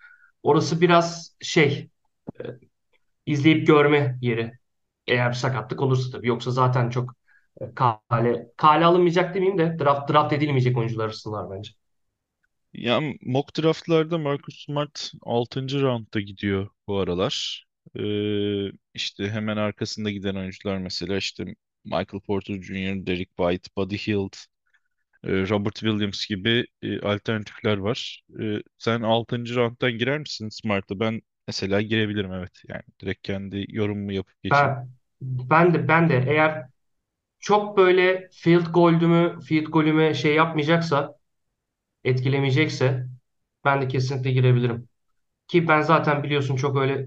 Orası 0.42 0.80
biraz 0.80 1.36
şey 1.40 1.90
e, 2.40 2.44
izleyip 3.26 3.66
görme 3.66 4.18
yeri. 4.22 4.52
Eğer 5.06 5.32
sakatlık 5.32 5.82
olursa 5.82 6.10
tabii. 6.18 6.28
Yoksa 6.28 6.50
zaten 6.50 6.90
çok 6.90 7.14
e, 7.60 7.64
kale, 7.74 8.46
kale 8.56 8.84
alınmayacak 8.84 9.34
demeyeyim 9.34 9.58
de 9.58 9.78
draft, 9.80 10.12
draft 10.12 10.32
edilmeyecek 10.32 10.78
oyuncular 10.78 11.04
arasındalar 11.04 11.50
bence. 11.50 11.72
Ya 12.72 13.00
mock 13.22 13.56
draftlarda 13.58 14.18
Marcus 14.18 14.64
Smart 14.64 15.12
altıncı 15.22 15.82
roundda 15.82 16.20
gidiyor 16.20 16.68
bu 16.86 16.98
aralar. 16.98 17.66
Ee, 17.96 18.72
işte 18.94 19.30
hemen 19.30 19.56
arkasında 19.56 20.10
giden 20.10 20.34
oyuncular 20.34 20.78
mesela 20.78 21.16
işte 21.16 21.44
Michael 21.84 22.20
Porter 22.26 22.62
Jr., 22.62 23.06
Derek 23.06 23.28
White, 23.38 23.70
Buddy 23.76 23.96
Hield, 23.98 24.32
Robert 25.24 25.74
Williams 25.80 26.26
gibi 26.26 26.66
alternatifler 27.02 27.76
var. 27.78 28.24
E, 28.40 28.62
sen 28.78 29.02
altıncı 29.02 29.56
rounddan 29.56 29.92
girer 29.92 30.18
misin 30.18 30.48
Smart'a? 30.48 31.00
Ben 31.00 31.22
mesela 31.48 31.82
girebilirim 31.82 32.32
evet. 32.32 32.62
Yani 32.68 32.82
direkt 33.02 33.22
kendi 33.22 33.66
yorumumu 33.68 34.12
yapıp 34.12 34.42
geçeyim. 34.42 34.74
Ben, 34.74 34.88
ben 35.20 35.74
de 35.74 35.88
ben 35.88 36.08
de 36.08 36.24
eğer 36.28 36.66
çok 37.40 37.78
böyle 37.78 38.28
field 38.32 38.66
goal'ümü 38.74 39.40
field 39.42 39.66
golümü 39.66 40.14
şey 40.14 40.34
yapmayacaksa 40.34 41.16
etkilemeyecekse 42.04 43.06
ben 43.64 43.82
de 43.82 43.88
kesinlikle 43.88 44.32
girebilirim. 44.32 44.88
Ki 45.48 45.68
ben 45.68 45.82
zaten 45.82 46.22
biliyorsun 46.22 46.56
çok 46.56 46.78
öyle 46.78 47.06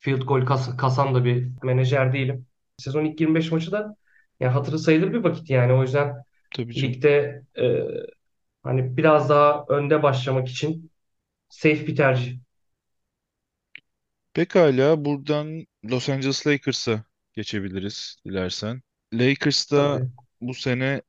field 0.00 0.22
goal 0.22 0.46
kas- 0.46 0.76
kasan 0.76 1.14
da 1.14 1.24
bir 1.24 1.48
menajer 1.62 2.12
değilim. 2.12 2.46
Sezon 2.78 3.04
ilk 3.04 3.20
25 3.20 3.52
maçı 3.52 3.72
da 3.72 3.96
yani 4.40 4.52
hatırı 4.52 4.78
sayılır 4.78 5.12
bir 5.12 5.24
vakit 5.24 5.50
yani. 5.50 5.72
O 5.72 5.82
yüzden 5.82 6.16
Tabii 6.50 6.74
canım. 6.74 6.98
ligde 6.98 7.42
e, 7.58 7.84
hani 8.62 8.96
biraz 8.96 9.28
daha 9.28 9.64
önde 9.68 10.02
başlamak 10.02 10.48
için 10.48 10.90
safe 11.50 11.86
bir 11.86 11.96
tercih. 11.96 12.38
Pekala 14.34 15.04
buradan 15.04 15.66
Los 15.84 16.08
Angeles 16.08 16.46
Lakers'a 16.46 17.04
geçebiliriz 17.32 18.16
dilersen. 18.26 18.82
Lakers'ta 19.14 20.00
Tabii. 20.00 20.10
bu 20.40 20.54
sene 20.54 21.02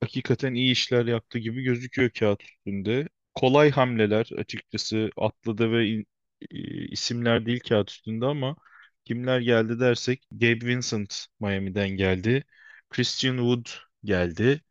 hakikaten 0.00 0.54
iyi 0.54 0.72
işler 0.72 1.06
yaptığı 1.06 1.38
gibi 1.40 1.62
gözüküyor 1.62 2.10
kağıt 2.10 2.44
üstünde. 2.44 3.08
Kolay 3.34 3.70
hamleler 3.72 4.30
açıkçası 4.38 5.10
atladı 5.18 5.72
ve 5.72 6.04
e, 6.50 6.58
isimler 6.88 7.46
değil 7.46 7.60
kağıt 7.68 7.90
üstünde 7.90 8.26
ama 8.26 8.56
kimler 9.04 9.40
geldi 9.40 9.80
dersek 9.80 10.26
Gabe 10.32 10.66
Vincent 10.66 11.26
Miami'den 11.40 11.88
geldi. 11.90 12.44
Christian 12.90 13.36
Wood 13.36 13.66
geldi. 14.04 14.62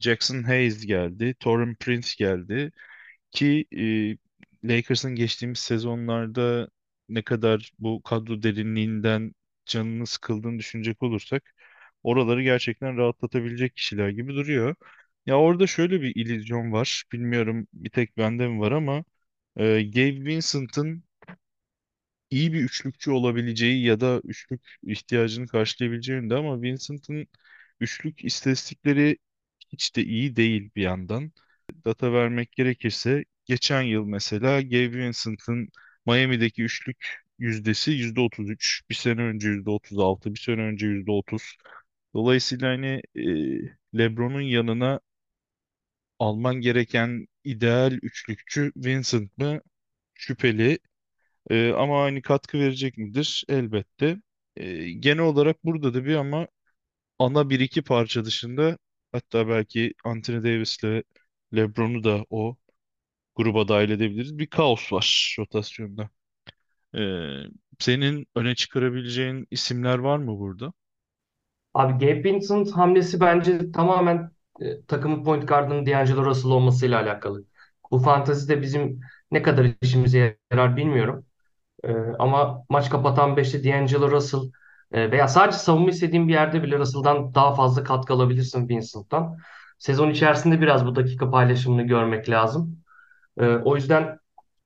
Jackson 0.00 0.42
Hayes 0.42 0.86
geldi. 0.86 1.34
Taurean 1.40 1.74
Prince 1.76 2.08
geldi. 2.18 2.72
Ki 3.30 3.66
e, 4.64 4.68
Lakers'ın 4.68 5.14
geçtiğimiz 5.14 5.58
sezonlarda 5.58 6.68
ne 7.08 7.22
kadar 7.22 7.72
bu 7.78 8.02
kadro 8.02 8.42
derinliğinden 8.42 9.34
canını 9.66 10.06
sıkıldığını 10.06 10.58
düşünecek 10.58 11.02
olursak 11.02 11.54
oraları 12.02 12.42
gerçekten 12.42 12.96
rahatlatabilecek 12.96 13.76
kişiler 13.76 14.08
gibi 14.08 14.34
duruyor. 14.34 14.74
Ya 15.26 15.38
orada 15.38 15.66
şöyle 15.66 16.02
bir 16.02 16.14
illüzyon 16.16 16.72
var. 16.72 17.04
Bilmiyorum 17.12 17.68
bir 17.72 17.90
tek 17.90 18.16
bende 18.16 18.48
mi 18.48 18.60
var 18.60 18.72
ama 18.72 19.04
e, 19.56 19.82
Gabe 19.84 20.24
Vincent'ın 20.24 21.04
iyi 22.30 22.52
bir 22.52 22.60
üçlükçü 22.64 23.10
olabileceği 23.10 23.84
ya 23.84 24.00
da 24.00 24.20
üçlük 24.24 24.60
ihtiyacını 24.82 25.46
karşılayabileceği 25.46 26.16
yönünde 26.18 26.34
ama 26.34 26.62
Vincent'ın 26.62 27.26
üçlük 27.80 28.24
istatistikleri 28.24 29.18
hiç 29.72 29.96
de 29.96 30.04
iyi 30.04 30.36
değil 30.36 30.70
bir 30.76 30.82
yandan. 30.82 31.32
Data 31.84 32.12
vermek 32.12 32.52
gerekirse 32.52 33.24
geçen 33.46 33.82
yıl 33.82 34.04
mesela 34.04 34.62
Gabe 34.62 34.92
Vincent'ın 34.92 35.68
Miami'deki 36.06 36.62
üçlük 36.62 37.16
yüzdesi 37.38 37.90
%33, 37.92 38.82
bir 38.90 38.94
sene 38.94 39.22
önce 39.22 39.48
%36, 39.48 40.34
bir 40.34 40.38
sene 40.40 40.60
önce 40.62 40.86
%30. 40.86 41.42
Dolayısıyla 42.14 42.68
hani 42.68 43.02
e, 43.16 43.22
LeBron'un 43.98 44.40
yanına 44.40 45.00
alman 46.18 46.60
gereken 46.60 47.26
ideal 47.44 47.92
üçlükçü 47.92 48.72
Vincent 48.76 49.38
mı? 49.38 49.60
Şüpheli. 50.14 50.78
Ee, 51.50 51.72
ama 51.72 52.04
aynı 52.04 52.22
katkı 52.22 52.58
verecek 52.60 52.98
midir? 52.98 53.44
Elbette. 53.48 54.18
Ee, 54.56 54.90
genel 54.92 55.22
olarak 55.24 55.64
burada 55.64 55.94
da 55.94 56.04
bir 56.04 56.14
ama 56.16 56.48
ana 57.18 57.50
bir 57.50 57.60
iki 57.60 57.82
parça 57.82 58.24
dışında 58.24 58.78
hatta 59.12 59.48
belki 59.48 59.94
Anthony 60.04 60.38
Davis'le 60.44 61.04
LeBron'u 61.56 62.04
da 62.04 62.24
o 62.30 62.56
gruba 63.36 63.68
dahil 63.68 63.90
edebiliriz. 63.90 64.38
Bir 64.38 64.46
kaos 64.46 64.92
var 64.92 65.36
rotasyonda. 65.40 66.10
Ee, 66.96 67.00
senin 67.78 68.26
öne 68.36 68.54
çıkarabileceğin 68.54 69.46
isimler 69.50 69.98
var 69.98 70.18
mı 70.18 70.38
burada? 70.38 70.72
Abi 71.74 71.92
Gabe 72.06 72.24
Vincent 72.24 72.70
hamlesi 72.72 73.20
bence 73.20 73.72
tamamen 73.72 74.30
e, 74.60 74.82
takımın 74.86 75.24
point 75.24 75.48
guardının 75.48 75.86
D'Angelo 75.86 76.24
Russell 76.24 76.50
olmasıyla 76.50 77.00
alakalı. 77.02 77.44
Bu 77.90 77.98
fantezide 77.98 78.62
bizim 78.62 79.00
ne 79.30 79.42
kadar 79.42 79.66
işimize 79.82 80.38
yarar 80.52 80.76
bilmiyorum. 80.76 81.26
E, 81.84 81.92
ama 82.18 82.64
maç 82.68 82.90
kapatan 82.90 83.36
beşte 83.36 83.64
D'Angelo 83.64 84.10
Russell 84.10 84.40
E, 84.92 85.10
veya 85.10 85.28
sadece 85.28 85.58
savunma 85.58 85.90
istediğin 85.90 86.28
bir 86.28 86.32
yerde 86.32 86.62
bile 86.62 86.78
Russell'dan 86.78 87.34
daha 87.34 87.54
fazla 87.54 87.84
katkı 87.84 88.12
alabilirsin 88.14 88.68
Vincent'tan. 88.68 89.38
Sezon 89.78 90.10
içerisinde 90.10 90.60
biraz 90.60 90.86
bu 90.86 90.96
dakika 90.96 91.30
paylaşımını 91.30 91.82
görmek 91.82 92.28
lazım. 92.30 92.78
E, 93.40 93.46
o 93.48 93.76
yüzden 93.76 94.18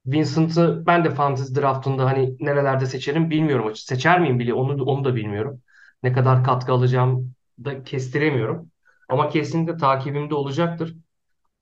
Vincent'ı 0.07 0.87
ben 0.87 1.05
de 1.05 1.11
fantasy 1.11 1.61
draftında 1.61 2.05
hani 2.07 2.37
nerelerde 2.41 2.87
seçerim 2.87 3.31
bilmiyorum 3.31 3.67
açıkçası. 3.67 3.95
Seçer 3.95 4.21
miyim 4.21 4.39
bile 4.39 4.55
onu, 4.55 4.85
onu 4.85 5.05
da 5.05 5.15
bilmiyorum. 5.15 5.61
Ne 6.03 6.13
kadar 6.13 6.45
katkı 6.45 6.73
alacağım 6.73 7.35
da 7.65 7.85
kestiremiyorum. 7.85 8.71
Ama 9.09 9.29
kesinlikle 9.29 9.77
takibimde 9.77 10.35
olacaktır. 10.35 10.97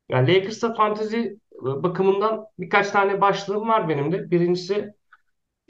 Yani 0.08 0.34
Lakers'ta 0.34 0.74
fantasy 0.74 1.20
e, 1.20 1.36
bakımından 1.62 2.44
birkaç 2.58 2.90
tane 2.90 3.20
başlığım 3.20 3.68
var 3.68 3.88
benim 3.88 4.12
de. 4.12 4.30
Birincisi 4.30 4.94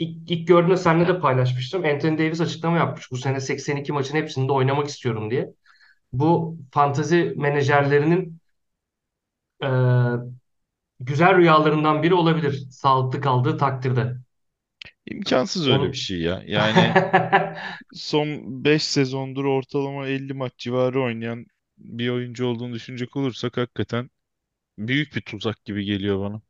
ilk, 0.01 0.31
ilk 0.31 0.49
gördüğümde 0.49 0.77
seninle 0.77 1.09
de 1.09 1.21
paylaşmıştım. 1.21 1.85
Anthony 1.85 2.19
Davis 2.19 2.41
açıklama 2.41 2.79
yapmış. 2.79 3.11
Bu 3.11 3.17
sene 3.17 3.41
82 3.41 3.93
maçın 3.93 4.17
hepsinde 4.17 4.53
oynamak 4.53 4.89
istiyorum 4.89 5.31
diye. 5.31 5.55
Bu 6.13 6.59
fantasy 6.73 7.23
menajerlerinin 7.37 8.41
e, 9.63 9.69
güzel 11.01 11.37
rüyalarından 11.37 12.03
biri 12.03 12.15
olabilir. 12.15 12.67
Sağlıklı 12.71 13.21
kaldığı 13.21 13.59
takdirde. 13.59 14.17
İmkansız 15.07 15.69
öyle 15.69 15.93
bir 15.93 15.93
Onu 15.93 15.95
şey 15.97 16.21
ya. 16.21 16.43
Yani 16.47 16.95
son 17.95 18.65
5 18.65 18.83
sezondur 18.83 19.45
ortalama 19.45 20.07
50 20.07 20.35
maç 20.35 20.53
civarı 20.59 21.03
oynayan 21.03 21.47
bir 21.79 22.09
oyuncu 22.09 22.47
olduğunu 22.47 22.75
düşünecek 22.75 23.17
olursak 23.17 23.57
hakikaten 23.57 24.11
büyük 24.79 25.17
bir 25.17 25.23
tuzak 25.23 25.65
gibi 25.65 25.85
geliyor 25.85 26.21
bana. 26.21 26.43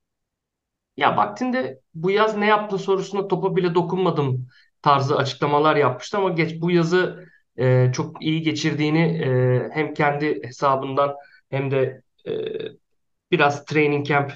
Ya 0.96 1.16
vaktinde 1.16 1.80
bu 1.94 2.10
yaz 2.10 2.36
ne 2.36 2.46
yaptın 2.46 2.76
sorusuna 2.76 3.28
topa 3.28 3.56
bile 3.56 3.74
dokunmadım 3.74 4.48
tarzı 4.82 5.16
açıklamalar 5.16 5.76
yapmıştı 5.76 6.18
ama 6.18 6.28
geç 6.30 6.60
bu 6.60 6.70
yazı 6.70 7.26
e, 7.58 7.90
çok 7.94 8.22
iyi 8.22 8.42
geçirdiğini 8.42 8.98
e, 9.00 9.68
hem 9.72 9.94
kendi 9.94 10.42
hesabından 10.44 11.14
hem 11.50 11.70
de 11.70 12.02
e, 12.26 12.32
biraz 13.30 13.64
training 13.64 14.06
camp 14.06 14.32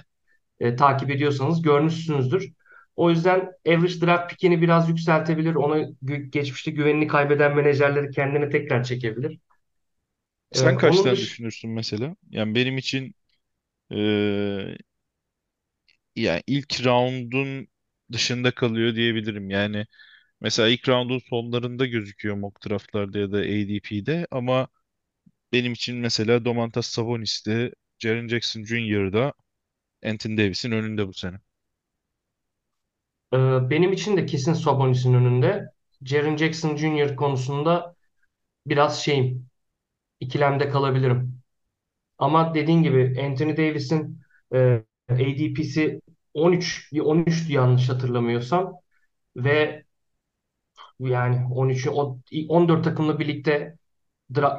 e, 0.61 0.77
takip 0.77 1.11
ediyorsanız 1.11 1.63
görmüşsünüzdür. 1.63 2.53
O 2.97 3.11
yüzden 3.11 3.53
average 3.69 4.01
draft 4.03 4.31
pick'ini 4.31 4.63
biraz 4.63 4.89
yükseltebilir. 4.89 5.55
Ona 5.55 5.79
geçmişte 6.31 6.71
güvenini 6.71 7.07
kaybeden 7.09 7.57
menajerleri 7.57 8.11
kendine 8.11 8.51
tekrar 8.51 8.85
çekebilir. 8.85 9.41
E, 10.53 10.59
Sen 10.61 10.77
onun 10.83 11.11
kaçtan 11.11 11.19
dış 11.19 11.21
düşünürsün 11.21 11.71
mesela? 11.71 12.17
Yani 12.31 12.55
benim 12.55 12.79
için 12.79 13.15
eee, 13.91 14.79
yani 16.17 16.43
ilk 16.47 16.85
roundun 16.87 17.69
dışında 18.13 18.55
kalıyor 18.55 18.95
diyebilirim. 18.95 19.51
Yani 19.51 19.87
mesela 20.41 20.69
ilk 20.69 20.89
roundun 20.89 21.19
sonlarında 21.19 21.87
gözüküyor 21.87 22.37
mock 22.37 22.67
draftlarda 22.67 23.19
ya 23.19 23.33
da 23.33 23.39
ADP'de 23.39 24.27
ama 24.31 24.69
benim 25.53 25.73
için 25.73 25.97
mesela 25.99 26.45
Domantas 26.45 26.87
Sabonis'te, 26.87 27.73
Jaren 27.99 28.29
Jackson 28.29 28.65
Jr.'da 28.65 29.35
Anthony 30.07 30.39
Davis'in 30.39 30.73
önünde 30.73 31.09
bu 31.09 31.15
sene. 31.15 31.37
e, 33.33 33.37
benim 33.71 33.93
için 33.93 34.17
de 34.17 34.27
kesin 34.27 34.53
Sabonis'in 34.53 35.15
önünde. 35.15 35.67
Jaren 36.05 36.37
Jackson 36.37 36.77
Jr. 36.77 37.17
konusunda 37.17 37.95
biraz 38.67 39.03
şeyim, 39.05 39.47
ikilemde 40.21 40.71
kalabilirim. 40.71 41.43
Ama 42.19 42.55
dediğin 42.55 42.83
gibi 42.85 43.23
Anthony 43.23 43.59
Davis'in 43.59 44.21
e, 44.55 44.85
ADP'si 45.11 46.03
13 46.35 46.89
bir 46.93 47.01
13'tü 47.01 47.53
yanlış 47.53 47.89
hatırlamıyorsam 47.89 48.75
ve 49.37 49.85
yani 51.01 51.47
13'ü 51.55 51.91
o- 51.91 52.19
14 52.49 52.85
takımla 52.85 53.19
birlikte 53.19 53.77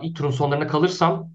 ilk 0.03 0.17
turun 0.17 0.31
sonlarına 0.31 0.67
kalırsam 0.67 1.31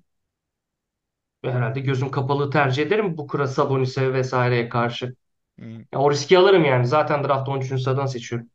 herhalde 1.45 1.81
gözüm 1.81 2.11
kapalı 2.11 2.51
tercih 2.51 2.83
ederim 2.83 3.17
bu 3.19 3.27
Kura 3.27 3.47
Sabonis'e 3.49 4.13
vesaireye 4.13 4.69
karşı. 4.69 5.15
Hmm. 5.59 5.83
Ya 5.95 6.01
o 6.01 6.13
riski 6.13 6.39
alırım 6.39 6.65
yani. 6.65 6.87
Zaten 6.87 7.25
draft 7.25 7.49
13. 7.51 7.83
sıradan 7.85 8.07
seçiyorum. 8.07 8.51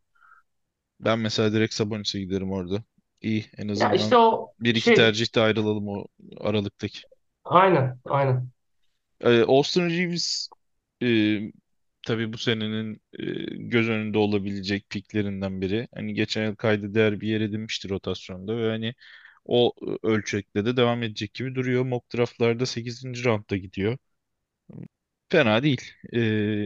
Ben 1.00 1.20
mesela 1.20 1.54
direkt 1.54 1.74
Sabonis'e 1.74 2.20
giderim 2.20 2.52
orada. 2.52 2.84
İyi 3.22 3.46
en 3.58 3.68
Ya 3.74 3.92
işte 3.94 4.18
azından 4.18 4.18
o 4.18 4.54
bir 4.60 4.76
iki 4.76 4.94
şey 4.94 4.94
tercihte 4.94 5.42
ayrılalım 5.42 5.88
o 5.88 6.06
aralıktaki. 6.40 7.00
aynen 7.44 8.00
aynen. 8.06 8.52
Ee, 9.22 9.44
Austin 9.48 9.90
Reeves 9.90 10.50
e, 11.04 11.08
tabii 12.06 12.34
bu 12.34 12.38
senenin 12.38 13.02
e, 13.20 13.24
göz 13.70 13.90
önünde 13.90 14.18
olabilecek 14.18 14.90
piklerinden 14.90 15.62
biri. 15.62 15.88
Hani 15.96 16.14
geçen 16.14 16.46
yıl 16.46 16.56
kayda 16.56 16.94
değer 16.94 17.22
bir 17.22 17.28
yer 17.28 17.42
edinmiştir 17.42 17.90
rotasyonda 17.90 18.58
ve 18.58 18.70
hani 18.70 18.94
o 19.46 19.74
ölçekte 20.04 20.66
de 20.66 20.78
devam 20.78 21.04
edecek 21.04 21.34
gibi 21.34 21.56
duruyor. 21.56 21.84
Mock 21.86 22.16
draftlarda 22.16 22.66
sekizinci 22.66 23.26
roundda 23.26 23.58
gidiyor. 23.58 23.98
Fena 25.30 25.64
değil. 25.64 25.82
Ee, 26.14 26.20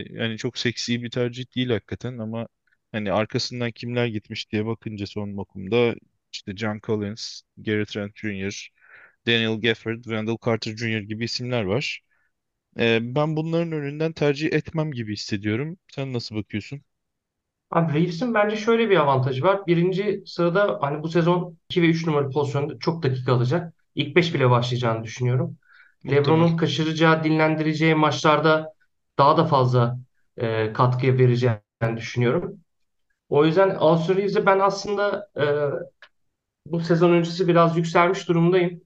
yani 0.09 0.37
çok 0.37 0.57
seksi 0.57 1.03
bir 1.03 1.11
tercih 1.11 1.55
değil 1.55 1.69
hakikaten 1.69 2.17
ama 2.17 2.47
hani 2.91 3.11
arkasından 3.11 3.71
kimler 3.71 4.05
gitmiş 4.07 4.51
diye 4.51 4.65
bakınca 4.65 5.05
son 5.07 5.29
mokumda 5.29 5.95
işte 6.33 6.55
John 6.57 6.79
Collins, 6.83 7.41
Gary 7.57 7.85
Trent 7.85 8.15
Jr., 8.17 8.69
Daniel 9.27 9.61
Gafford, 9.61 10.03
Wendell 10.03 10.37
Carter 10.45 10.77
Jr. 10.77 11.01
gibi 11.01 11.25
isimler 11.25 11.63
var. 11.63 12.01
Ee, 12.79 12.99
ben 13.15 13.35
bunların 13.35 13.71
önünden 13.71 14.13
tercih 14.13 14.53
etmem 14.53 14.91
gibi 14.91 15.13
hissediyorum. 15.13 15.77
Sen 15.87 16.13
nasıl 16.13 16.35
bakıyorsun? 16.35 16.81
Abi 17.71 17.93
Reeves'in 17.93 18.33
bence 18.33 18.55
şöyle 18.55 18.89
bir 18.89 18.97
avantajı 18.97 19.43
var. 19.43 19.67
Birinci 19.67 20.23
sırada 20.25 20.77
hani 20.81 21.03
bu 21.03 21.09
sezon 21.09 21.57
2 21.69 21.81
ve 21.81 21.85
3 21.87 22.07
numaralı 22.07 22.31
pozisyonda 22.31 22.79
çok 22.79 23.03
dakika 23.03 23.33
alacak. 23.33 23.73
İlk 23.95 24.15
5 24.15 24.33
bile 24.33 24.49
başlayacağını 24.49 25.03
düşünüyorum. 25.03 25.57
Muhtemel. 26.03 26.49
LeBron'un 26.49 26.57
kaçıracağı, 26.57 27.23
dinlendireceği 27.23 27.95
maçlarda 27.95 28.73
daha 29.17 29.37
da 29.37 29.45
fazla 29.45 29.99
e, 30.37 30.73
katkı 30.73 31.07
vereceğini 31.17 31.97
düşünüyorum. 31.97 32.59
O 33.29 33.45
yüzden 33.45 33.75
Austin 33.79 34.15
Reeves'e 34.17 34.45
ben 34.45 34.59
aslında 34.59 35.29
e, 35.37 35.45
bu 36.65 36.79
sezon 36.79 37.11
öncesi 37.11 37.47
biraz 37.47 37.77
yükselmiş 37.77 38.27
durumdayım. 38.29 38.81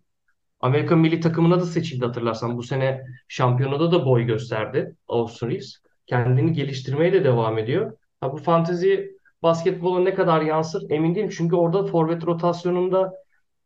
Amerika 0.63 0.95
milli 0.95 1.19
takımına 1.19 1.59
da 1.59 1.65
seçildi 1.65 2.05
hatırlarsan. 2.05 2.57
Bu 2.57 2.63
sene 2.63 3.05
şampiyonada 3.27 3.91
da 3.91 4.05
boy 4.05 4.23
gösterdi 4.23 4.95
Austin 5.07 5.49
Reeves. 5.49 5.75
Kendini 6.05 6.53
geliştirmeye 6.53 7.13
de 7.13 7.23
devam 7.23 7.57
ediyor. 7.57 7.97
Ha, 8.21 8.33
bu 8.33 8.37
fantezi 8.37 9.17
basketbola 9.43 9.99
ne 9.99 10.13
kadar 10.13 10.41
yansır 10.41 10.89
emin 10.89 11.15
değilim. 11.15 11.29
Çünkü 11.37 11.55
orada 11.55 11.85
forvet 11.85 12.25
rotasyonunda 12.25 13.13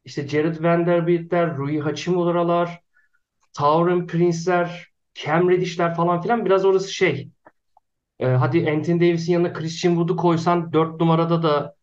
işte 0.05 0.27
Jared 0.27 0.63
Vanderbilt'ler, 0.63 1.57
Rui 1.57 1.79
Hachimura'lar, 1.79 2.81
Taurean 3.53 4.07
Prince'ler, 4.07 4.87
Cam 5.13 5.49
Reddish'ler 5.49 5.95
falan 5.95 6.21
filan 6.21 6.45
biraz 6.45 6.65
orası 6.65 6.93
şey. 6.93 7.29
E, 8.19 8.27
hadi 8.27 8.71
Anthony 8.71 8.99
Davis'in 8.99 9.33
yanına 9.33 9.53
Christian 9.53 9.91
Wood'u 9.91 10.15
koysan 10.15 10.73
4 10.73 10.99
numarada 10.99 11.43
da 11.43 11.77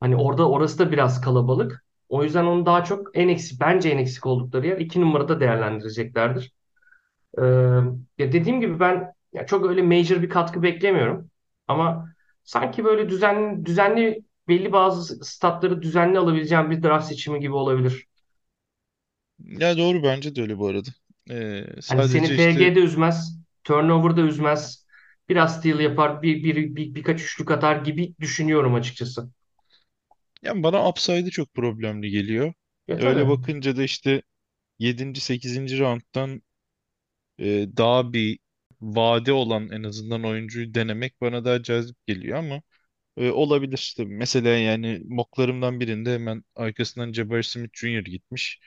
Hani 0.00 0.16
orada 0.16 0.48
orası 0.48 0.78
da 0.78 0.92
biraz 0.92 1.20
kalabalık. 1.20 1.84
O 2.12 2.24
yüzden 2.24 2.46
onu 2.46 2.66
daha 2.66 2.84
çok 2.84 3.18
en 3.18 3.28
eksik 3.28 3.60
bence 3.60 3.90
en 3.90 3.98
eksik 3.98 4.26
oldukları 4.26 4.68
yer 4.68 4.78
iki 4.78 5.02
numarada 5.02 5.40
değerlendireceklerdir. 5.40 6.52
Ee, 7.38 7.42
ya 8.18 8.32
dediğim 8.32 8.60
gibi 8.60 8.80
ben 8.80 9.12
ya 9.32 9.46
çok 9.46 9.66
öyle 9.66 9.82
major 9.82 10.22
bir 10.22 10.28
katkı 10.30 10.62
beklemiyorum. 10.62 11.30
Ama 11.68 12.08
sanki 12.44 12.84
böyle 12.84 13.08
düzenli 13.08 13.66
düzenli 13.66 14.24
belli 14.48 14.72
bazı 14.72 15.24
statları 15.24 15.82
düzenli 15.82 16.18
alabileceğim 16.18 16.70
bir 16.70 16.82
draft 16.82 17.06
seçimi 17.08 17.40
gibi 17.40 17.54
olabilir. 17.54 18.06
Ya 19.38 19.76
doğru 19.78 20.02
bence 20.02 20.34
de 20.36 20.42
öyle 20.42 20.58
bu 20.58 20.66
arada. 20.68 20.90
Ee, 21.30 21.64
Hani 21.86 22.04
seni 22.04 22.28
sadece 22.28 22.34
işte 22.34 22.52
FG'de 22.54 22.80
üzmez, 22.80 23.38
turnover'da 23.64 24.20
üzmez, 24.20 24.86
biraz 25.28 25.58
steal 25.58 25.80
yapar, 25.80 26.22
bir, 26.22 26.44
bir, 26.44 26.76
bir, 26.76 26.94
birkaç 26.94 27.22
üçlük 27.22 27.50
atar 27.50 27.76
gibi 27.76 28.14
düşünüyorum 28.20 28.74
açıkçası. 28.74 29.30
Yani 30.42 30.62
bana 30.62 30.88
upside'ı 30.88 31.30
çok 31.30 31.54
problemli 31.54 32.10
geliyor. 32.10 32.54
Ya 32.88 32.98
Öyle 32.98 33.28
tabii. 33.28 33.28
bakınca 33.28 33.76
da 33.76 33.82
işte 33.82 34.22
yedinci 34.80 35.20
sekizinci 35.22 35.80
rounddan 35.80 36.42
e, 37.38 37.68
daha 37.76 38.12
bir 38.12 38.38
vade 38.80 39.32
olan 39.32 39.70
en 39.70 39.82
azından 39.82 40.24
oyuncuyu 40.24 40.74
denemek 40.74 41.20
bana 41.20 41.44
daha 41.44 41.62
cazip 41.62 41.96
geliyor 42.06 42.38
ama 42.38 42.62
e, 43.16 43.30
olabilir 43.30 43.94
tabii. 43.96 44.14
Mesela 44.16 44.48
yani 44.50 45.02
mocklarımdan 45.08 45.80
birinde 45.80 46.14
hemen 46.14 46.44
arkasından 46.56 47.12
Jabari 47.12 47.44
Smith 47.44 47.74
Jr. 47.78 48.04
gitmiş. 48.04 48.60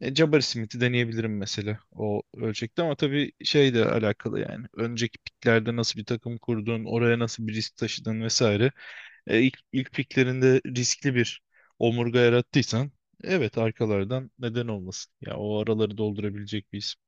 E, 0.00 0.14
Jabari 0.14 0.42
Smith'i 0.42 0.80
deneyebilirim 0.80 1.38
mesela 1.38 1.78
o 1.92 2.22
ölçekte 2.36 2.82
ama 2.82 2.96
tabii 2.96 3.32
şey 3.44 3.74
de 3.74 3.84
alakalı 3.86 4.40
yani. 4.40 4.66
Önceki 4.74 5.18
piklerde 5.18 5.76
nasıl 5.76 6.00
bir 6.00 6.04
takım 6.06 6.38
kurdun, 6.38 6.84
oraya 6.84 7.18
nasıl 7.18 7.48
bir 7.48 7.54
risk 7.54 7.76
taşıdın 7.76 8.22
vesaire. 8.22 8.72
E, 9.28 9.42
ilk, 9.42 9.58
ilk 9.72 9.92
piklerinde 9.92 10.62
riskli 10.66 11.16
bir 11.16 11.42
omurga 11.80 12.20
yarattıysan 12.20 12.92
evet 13.24 13.58
arkalardan 13.58 14.32
neden 14.40 14.68
olmasın. 14.68 15.12
Ya 15.22 15.36
o 15.38 15.62
araları 15.62 15.98
doldurabilecek 15.98 16.74
bir 16.74 16.78
isim. 16.78 17.02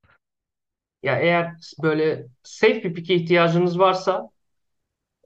Ya 1.03 1.19
eğer 1.19 1.53
böyle 1.83 2.27
safe 2.43 2.83
bir 2.83 2.93
pick'e 2.93 3.15
ihtiyacınız 3.15 3.79
varsa 3.79 4.29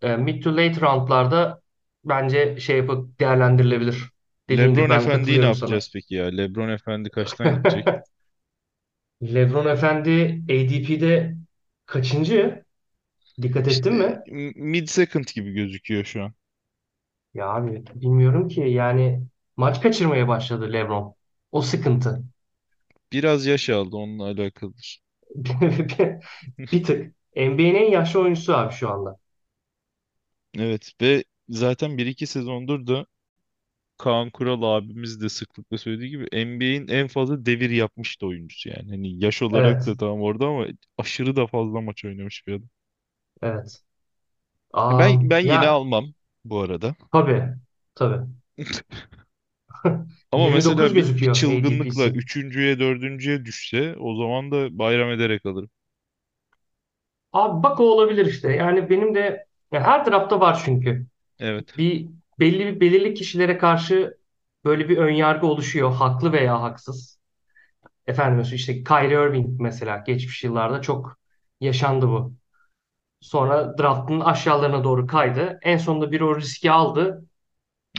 e, 0.02 0.18
mid 0.18 0.44
to 0.44 0.52
late 0.58 0.82
roundlarda 0.82 1.62
bence 2.06 2.60
şey 2.60 2.78
yapıp 2.78 3.20
değerlendirilebilir. 3.20 4.12
Dediğin 4.50 4.74
gibi 4.74 4.90
LeBron 4.90 4.90
ben 4.90 5.10
Efendi'yi 5.10 5.42
ne 5.42 5.46
katılıyorum 5.48 5.54
sana. 5.54 5.84
yapacağız 5.86 5.90
peki 5.94 6.16
ya? 6.16 6.26
LeBron 6.26 6.70
Efendi 6.70 7.10
kaçtan 7.10 7.54
gidecek? 7.54 7.88
LeBron 9.22 9.66
Efendi 9.68 10.44
ADP'de 10.50 11.36
kaçıncı? 11.86 12.66
Dikkat 13.42 13.68
ettin 13.68 13.94
İşte 13.94 13.96
mi? 13.96 14.24
mid 14.56 14.88
second 14.88 15.26
gibi 15.36 15.52
gözüküyor 15.54 16.04
şu 16.06 16.24
an. 16.24 16.34
Ya 17.36 17.48
abi 17.50 17.84
bilmiyorum 17.96 18.48
ki 18.48 18.62
yani 18.62 19.28
maç 19.58 19.82
kaçırmaya 19.82 20.28
başladı 20.28 20.74
LeBron. 20.74 21.16
O 21.52 21.62
sıkıntı. 21.62 22.24
Biraz 23.12 23.46
yaş 23.46 23.70
aldı 23.70 23.96
onunla 23.98 24.24
alakalıdır. 24.26 25.02
Bir 26.72 26.84
tık. 26.84 27.16
NBA'nin 27.36 27.76
en 27.76 27.92
yaşlı 27.92 28.20
oyuncusu 28.22 28.54
abi 28.58 28.74
şu 28.74 28.90
anda. 28.90 29.18
Evet 30.58 30.92
ve 31.02 31.24
zaten 31.50 31.98
bir 31.98 32.06
iki 32.06 32.28
sezondur 32.28 32.88
da 32.88 33.06
Kaan 33.98 34.32
Kural 34.32 34.64
abimiz 34.64 35.22
de 35.22 35.30
sıklıkla 35.30 35.80
söylediği 35.80 36.10
gibi 36.12 36.28
NBA'in 36.34 36.90
en 36.90 37.08
fazla 37.10 37.48
devir 37.48 37.72
yapmış 37.72 38.22
da 38.22 38.28
oyuncusu 38.28 38.70
yani. 38.70 38.92
Hani 38.92 39.24
yaş 39.26 39.44
olarak 39.44 39.78
Evet. 39.78 39.88
da 39.88 39.98
tamam 39.98 40.22
orada 40.22 40.48
ama 40.48 40.68
aşırı 41.00 41.38
da 41.38 41.48
fazla 41.48 41.82
maç 41.82 42.06
oynamış 42.06 42.48
bir 42.48 42.54
adam. 42.54 42.70
Evet. 43.42 43.84
Ben 44.90 45.18
Am, 45.18 45.30
ben 45.30 45.40
yine 45.40 45.68
ya 45.68 45.68
almam 45.68 46.14
bu 46.46 46.62
arada. 46.62 46.96
tabii. 47.12 47.54
Tabii. 47.96 48.26
Ama 50.32 50.50
29 50.54 50.94
mesela 50.94 50.96
bir, 50.96 51.02
gözüküyor 51.02 51.32
çılgınlıkla 51.32 52.08
ADP'si. 52.08 52.10
üçüncüye, 52.10 52.80
dördüncüye 52.80 53.46
düşse 53.46 53.96
o 54.00 54.16
zaman 54.16 54.52
da 54.52 54.78
bayram 54.80 55.12
ederek 55.12 55.46
alırım. 55.46 55.70
Abi 57.34 57.64
bak 57.64 57.80
o 57.80 57.84
olabilir 57.84 58.26
işte. 58.26 58.52
Yani 58.52 58.90
benim 58.90 59.16
de 59.16 59.46
ya 59.72 59.82
her 59.84 60.06
tarafta 60.06 60.40
var 60.40 60.62
çünkü. 60.66 61.08
Evet. 61.40 61.76
Bir 61.78 62.10
belli 62.40 62.60
bir 62.68 62.80
belirli 62.82 63.14
kişilere 63.14 63.58
karşı 63.58 64.18
böyle 64.66 64.90
bir 64.90 64.98
ön 64.98 65.12
yargı 65.14 65.48
oluşuyor. 65.48 65.94
Haklı 65.94 66.34
veya 66.34 66.62
haksız. 66.62 67.20
Efendim 68.08 68.46
işte 68.56 68.84
Kyrie 68.86 69.14
Irving 69.30 69.62
mesela 69.62 69.98
geçmiş 70.08 70.44
yıllarda 70.44 70.82
çok 70.82 71.18
yaşandı 71.62 72.08
bu. 72.10 72.34
Sonra 73.26 73.78
draftın 73.78 74.20
aşağılarına 74.20 74.84
doğru 74.84 75.08
kaydı. 75.08 75.60
En 75.62 75.78
sonunda 75.78 76.12
bir 76.12 76.22
o 76.22 76.36
riski 76.36 76.72
aldı. 76.72 77.26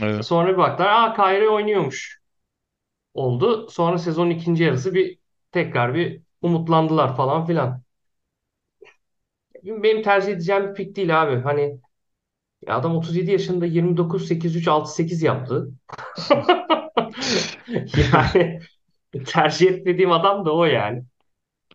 Evet. 0.01 0.25
Sonra 0.25 0.51
bir 0.53 0.57
baktılar, 0.57 0.89
aa 0.89 1.13
Kyrie 1.13 1.49
oynuyormuş 1.49 2.19
oldu. 3.13 3.67
Sonra 3.69 3.97
sezonun 3.97 4.29
ikinci 4.29 4.63
yarısı 4.63 4.93
bir 4.93 5.19
tekrar 5.51 5.93
bir 5.93 6.21
umutlandılar 6.41 7.15
falan 7.15 7.45
filan. 7.45 7.81
Benim 9.63 10.01
tercih 10.01 10.31
edeceğim 10.31 10.69
bir 10.69 10.73
pik 10.73 10.95
değil 10.95 11.21
abi. 11.21 11.41
Hani 11.41 11.79
ya 12.67 12.77
adam 12.77 12.95
37 12.95 13.31
yaşında 13.31 13.65
29 13.65 14.27
8 14.27 14.55
3 14.55 14.67
6 14.67 14.91
8 14.93 15.21
yaptı. 15.21 15.71
Yani 18.13 18.59
tercih 19.25 19.67
etmediğim 19.71 20.11
adam 20.11 20.45
da 20.45 20.55
o 20.55 20.65
yani. 20.65 21.03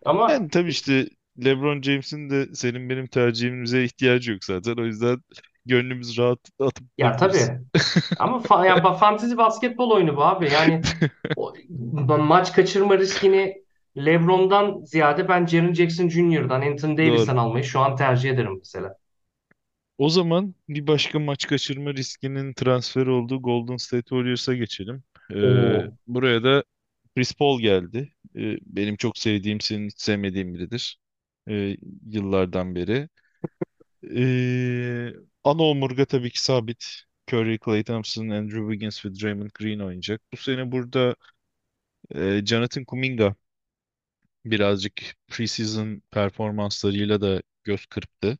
Ama 0.05 0.31
Yani 0.31 0.49
tabii 0.49 0.69
işte 0.69 1.07
LeBron 1.45 1.81
James'in 1.81 2.29
de 2.29 2.55
senin 2.55 2.89
benim 2.89 3.07
tercihimize 3.07 3.83
ihtiyacı 3.83 4.31
yok 4.31 4.43
zaten. 4.45 4.75
O 4.77 4.85
yüzden 4.85 5.17
gönlümüz 5.65 6.17
rahat 6.17 6.39
atıp 6.59 6.87
ya 6.97 7.11
tutabiliriz. 7.11 7.51
tabii 7.51 7.59
ama 8.19 8.39
fa 8.39 8.65
ya 8.65 8.77
ba- 8.77 8.97
fantezi 8.97 9.37
basketbol 9.37 9.91
oyunu 9.91 10.15
bu 10.17 10.23
abi. 10.23 10.49
Yani 10.51 10.87
o, 11.35 11.53
ma- 11.93 12.21
maç 12.27 12.53
kaçırma 12.53 12.97
riskini 12.97 13.63
LeBron'dan 13.97 14.83
ziyade 14.85 15.27
ben 15.29 15.45
Jaren 15.45 15.73
Jackson 15.73 16.09
Jr.'dan, 16.09 16.61
Anthony 16.61 16.97
Doğru. 17.03 17.07
Davis'ten 17.07 17.37
almayı 17.37 17.63
şu 17.63 17.79
an 17.79 17.95
tercih 17.95 18.29
ederim 18.29 18.55
mesela. 18.59 18.97
O 19.97 20.09
zaman 20.09 20.55
bir 20.69 20.87
başka 20.87 21.19
maç 21.19 21.47
kaçırma 21.47 21.93
riskinin 21.93 22.53
transferi 22.53 23.09
olduğu 23.09 23.41
Golden 23.41 23.77
State 23.77 24.01
Warriors'a 24.09 24.53
geçelim. 24.53 25.03
Ee, 25.31 25.35
buraya 26.07 26.43
da 26.43 26.63
Chris 27.15 27.33
Paul 27.33 27.61
geldi. 27.61 28.13
Ee, 28.35 28.57
benim 28.65 28.95
çok 28.97 29.17
sevdiğim, 29.17 29.61
senin 29.61 29.87
hiç 29.87 30.01
sevmediğin 30.01 30.53
biridir. 30.53 30.99
Ee, 31.49 31.77
yıllardan 32.05 32.75
beri. 32.75 33.09
Ee, 34.15 35.13
ana 35.43 35.63
omurga 35.63 36.05
tabii 36.05 36.29
ki 36.29 36.41
sabit. 36.41 36.85
Curry, 37.31 37.57
Klay 37.59 37.83
Thompson, 37.83 38.29
Andrew 38.29 38.61
Wiggins 38.61 39.05
ve 39.05 39.09
Draymond 39.15 39.49
Green 39.53 39.79
oynayacak. 39.79 40.21
Bu 40.33 40.37
sene 40.37 40.71
burada 40.71 41.15
e, 42.15 42.45
Jonathan 42.45 42.85
Kuminga 42.85 43.35
birazcık 44.45 44.93
preseason 45.27 46.01
performanslarıyla 46.11 47.21
da 47.21 47.41
göz 47.63 47.85
kırptı. 47.85 48.37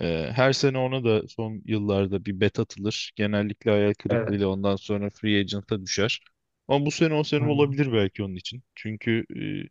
Ee, 0.00 0.30
her 0.34 0.52
sene 0.52 0.78
ona 0.78 1.04
da 1.04 1.28
son 1.28 1.62
yıllarda 1.66 2.24
bir 2.24 2.40
bet 2.40 2.58
atılır. 2.60 3.12
Genellikle 3.16 3.70
hayal 3.70 3.84
evet. 3.86 3.98
kırıklığıyla 3.98 4.48
ondan 4.48 4.76
sonra 4.76 5.10
free 5.10 5.40
agent'a 5.40 5.82
düşer. 5.82 6.20
Ama 6.68 6.86
bu 6.86 6.90
sene 6.90 7.14
o 7.14 7.24
sene 7.24 7.44
hı. 7.44 7.48
olabilir 7.48 7.92
belki 7.92 8.22
onun 8.22 8.36
için. 8.36 8.62
Çünkü 8.74 9.26
e, 9.36 9.68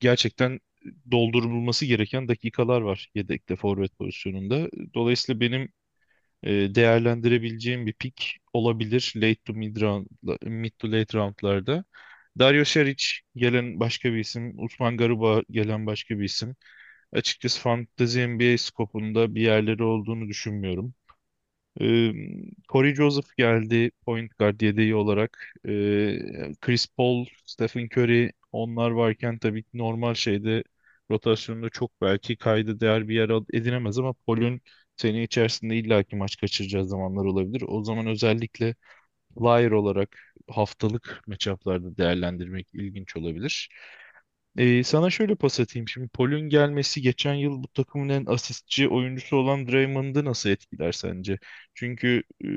gerçekten 0.00 0.60
doldurulması 1.10 1.86
gereken 1.86 2.28
dakikalar 2.28 2.80
var 2.80 3.10
yedekte 3.14 3.56
forvet 3.56 3.98
pozisyonunda. 3.98 4.68
Dolayısıyla 4.94 5.40
benim 5.40 5.68
e, 6.42 6.50
değerlendirebileceğim 6.74 7.86
bir 7.86 7.92
pick 7.92 8.24
olabilir 8.52 9.12
late 9.16 9.36
to 9.44 9.52
mid 9.54 9.80
round, 9.80 10.06
mid 10.42 10.72
to 10.78 10.92
late 10.92 11.18
roundlarda. 11.18 11.84
Dario 12.38 12.64
Saric 12.64 13.04
gelen 13.36 13.80
başka 13.80 14.12
bir 14.12 14.18
isim. 14.18 14.54
Usman 14.64 14.96
Garuba 14.96 15.42
gelen 15.50 15.86
başka 15.86 16.18
bir 16.18 16.24
isim. 16.24 16.56
Açıkçası 17.12 17.60
Fantasy 17.60 18.20
NBA 18.26 18.58
skopunda 18.58 19.34
bir 19.34 19.42
yerleri 19.42 19.82
olduğunu 19.84 20.28
düşünmüyorum. 20.28 20.94
Ee, 21.80 22.12
Corey 22.68 22.94
Joseph 22.94 23.36
geldi 23.36 23.90
point 24.06 24.38
guard 24.38 24.60
yedeği 24.60 24.94
olarak. 24.94 25.52
Ee, 25.68 26.18
Chris 26.60 26.86
Paul, 26.96 27.26
Stephen 27.46 27.88
Curry 27.96 28.32
onlar 28.52 28.90
varken 28.90 29.38
tabii 29.38 29.64
normal 29.74 30.14
şeyde 30.14 30.64
rotasyonda 31.10 31.68
çok 31.70 32.00
belki 32.00 32.36
kayda 32.36 32.80
değer 32.80 33.08
bir 33.08 33.14
yer 33.14 33.30
edinemez 33.52 33.98
ama 33.98 34.12
Paul'ün 34.26 34.62
sene 34.96 35.22
içerisinde 35.22 35.76
illaki 35.76 36.16
maç 36.16 36.36
kaçıracağı 36.36 36.84
zamanlar 36.88 37.24
olabilir. 37.24 37.64
O 37.68 37.84
zaman 37.84 38.06
özellikle 38.06 38.74
flyer 39.38 39.70
olarak 39.70 40.18
haftalık 40.50 41.22
matchup'larda 41.28 41.96
değerlendirmek 41.96 42.68
ilginç 42.74 43.16
olabilir. 43.16 43.68
Ee, 44.58 44.84
sana 44.84 45.10
şöyle 45.10 45.34
pas 45.34 45.60
atayım. 45.60 45.88
Şimdi 45.88 46.08
Paul'ün 46.08 46.48
gelmesi 46.48 47.02
geçen 47.02 47.34
yıl 47.34 47.62
bu 47.62 47.68
takımın 47.68 48.08
en 48.08 48.26
asistçi 48.26 48.88
oyuncusu 48.88 49.36
olan 49.36 49.68
Draymond'ı 49.68 50.24
nasıl 50.24 50.50
etkiler 50.50 50.92
sence? 50.92 51.38
Çünkü 51.74 52.22
e, 52.44 52.48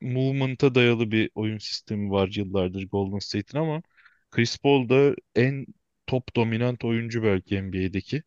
movement'a 0.00 0.74
dayalı 0.74 1.10
bir 1.10 1.30
oyun 1.34 1.58
sistemi 1.58 2.10
var 2.10 2.28
yıllardır 2.36 2.88
Golden 2.88 3.18
State'in 3.18 3.62
ama 3.62 3.82
Chris 4.30 4.58
Paul 4.58 4.88
da 4.88 5.14
en 5.34 5.66
top 6.10 6.36
dominant 6.36 6.84
oyuncu 6.84 7.22
belki 7.24 7.56
NBA'deki. 7.64 8.22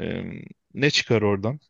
Ee, 0.00 0.24
ne 0.74 0.90
çıkar 0.90 1.22
oradan? 1.22 1.60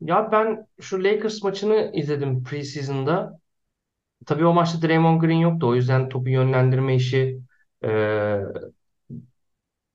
Ya 0.00 0.32
ben 0.32 0.66
şu 0.80 1.04
Lakers 1.04 1.42
maçını 1.42 1.90
izledim 1.94 2.42
preseason'da. 2.44 3.40
Tabii 4.26 4.46
o 4.46 4.54
maçta 4.54 4.82
Draymond 4.88 5.20
Green 5.22 5.38
yoktu. 5.38 5.68
O 5.68 5.74
yüzden 5.74 6.08
topu 6.08 6.30
yönlendirme 6.30 6.96
işi 6.96 7.40
e, 7.84 7.88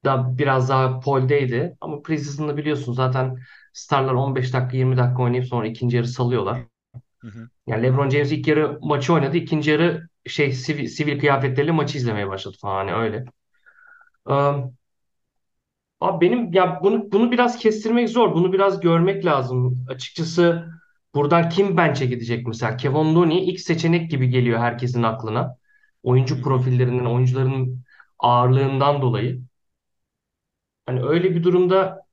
da 0.05 0.37
biraz 0.37 0.69
daha 0.69 0.99
Paul'deydi. 0.99 1.77
Ama 1.81 2.01
preseason'da 2.01 2.57
biliyorsun 2.57 2.93
zaten 2.93 3.37
starlar 3.73 4.13
15 4.13 4.53
dakika 4.53 4.77
20 4.77 4.97
dakika 4.97 5.23
oynayıp 5.23 5.45
sonra 5.45 5.67
ikinci 5.67 5.95
yarı 5.97 6.07
salıyorlar. 6.07 6.59
Hı 7.21 7.27
hı. 7.27 7.49
Yani 7.67 7.83
LeBron 7.83 8.09
James 8.09 8.31
ilk 8.31 8.47
yarı 8.47 8.79
maçı 8.81 9.13
oynadı. 9.13 9.37
ikinci 9.37 9.71
yarı 9.71 10.07
şey 10.27 10.51
sivil, 10.53 10.87
sivil 10.87 11.19
kıyafetleriyle 11.19 11.71
maçı 11.71 11.97
izlemeye 11.97 12.27
başladı 12.27 12.57
falan 12.61 12.75
hani 12.87 12.93
öyle. 12.93 13.25
Ee, 14.29 14.73
abi 15.99 16.25
benim 16.25 16.53
ya 16.53 16.79
bunu 16.83 17.11
bunu 17.11 17.31
biraz 17.31 17.57
kestirmek 17.57 18.09
zor. 18.09 18.35
Bunu 18.35 18.53
biraz 18.53 18.79
görmek 18.79 19.25
lazım. 19.25 19.85
Açıkçası 19.89 20.67
buradan 21.15 21.49
kim 21.49 21.77
bench'e 21.77 22.05
gidecek 22.05 22.47
mesela? 22.47 22.77
Kevon 22.77 23.15
Looney 23.15 23.49
ilk 23.49 23.59
seçenek 23.59 24.11
gibi 24.11 24.29
geliyor 24.29 24.59
herkesin 24.59 25.03
aklına. 25.03 25.57
Oyuncu 26.03 26.41
profillerinden, 26.41 27.05
oyuncuların 27.05 27.83
ağırlığından 28.19 29.01
dolayı. 29.01 29.41
Hani 30.85 31.03
öyle 31.03 31.35
bir 31.35 31.43
durumda 31.43 32.05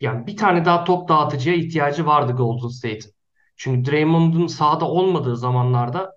yani 0.00 0.26
bir 0.26 0.36
tane 0.36 0.64
daha 0.64 0.84
top 0.84 1.08
dağıtıcıya 1.08 1.56
ihtiyacı 1.56 2.06
vardı 2.06 2.32
Golden 2.32 2.68
State'in. 2.68 3.14
Çünkü 3.56 3.90
Draymond'un 3.92 4.46
sahada 4.46 4.84
olmadığı 4.88 5.36
zamanlarda 5.36 6.16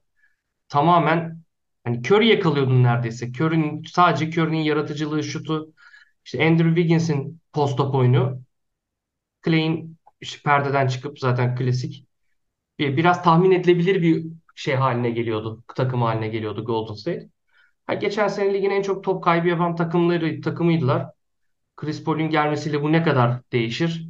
tamamen 0.69 1.43
hani 1.84 2.01
Curry 2.08 2.27
yakalıyordun 2.27 2.84
neredeyse. 2.84 3.32
Curry'nin 3.32 3.84
sadece 3.84 4.25
Curry'nin 4.41 4.63
yaratıcılığı, 4.63 5.23
şutu, 5.23 5.73
işte 6.25 6.47
Andrew 6.47 6.75
Wiggins'in 6.75 7.41
post-up 7.53 7.95
oyunu, 7.95 8.41
Clay'in 9.45 9.97
işte 10.21 10.41
perdeden 10.43 10.88
çıkıp 10.88 11.19
zaten 11.19 11.56
klasik 11.56 12.08
bir, 12.80 12.97
biraz 12.97 13.23
tahmin 13.23 13.51
edilebilir 13.51 14.01
bir 14.01 14.25
şey 14.56 14.75
haline 14.75 15.10
geliyordu. 15.10 15.63
Takım 15.75 16.01
haline 16.01 16.27
geliyordu 16.27 16.65
Golden 16.65 16.93
State. 16.93 17.30
Ha, 17.88 17.93
geçen 17.93 18.27
sene 18.27 18.53
ligin 18.53 18.69
en 18.69 18.82
çok 18.82 19.03
top 19.03 19.23
kaybı 19.23 19.47
yapan 19.47 19.75
takımları 19.75 20.41
takımıydılar. 20.41 21.12
Chris 21.77 22.03
Paul'ün 22.03 22.30
gelmesiyle 22.30 22.84
bu 22.84 22.91
ne 22.91 23.03
kadar 23.03 23.41
değişir? 23.53 24.08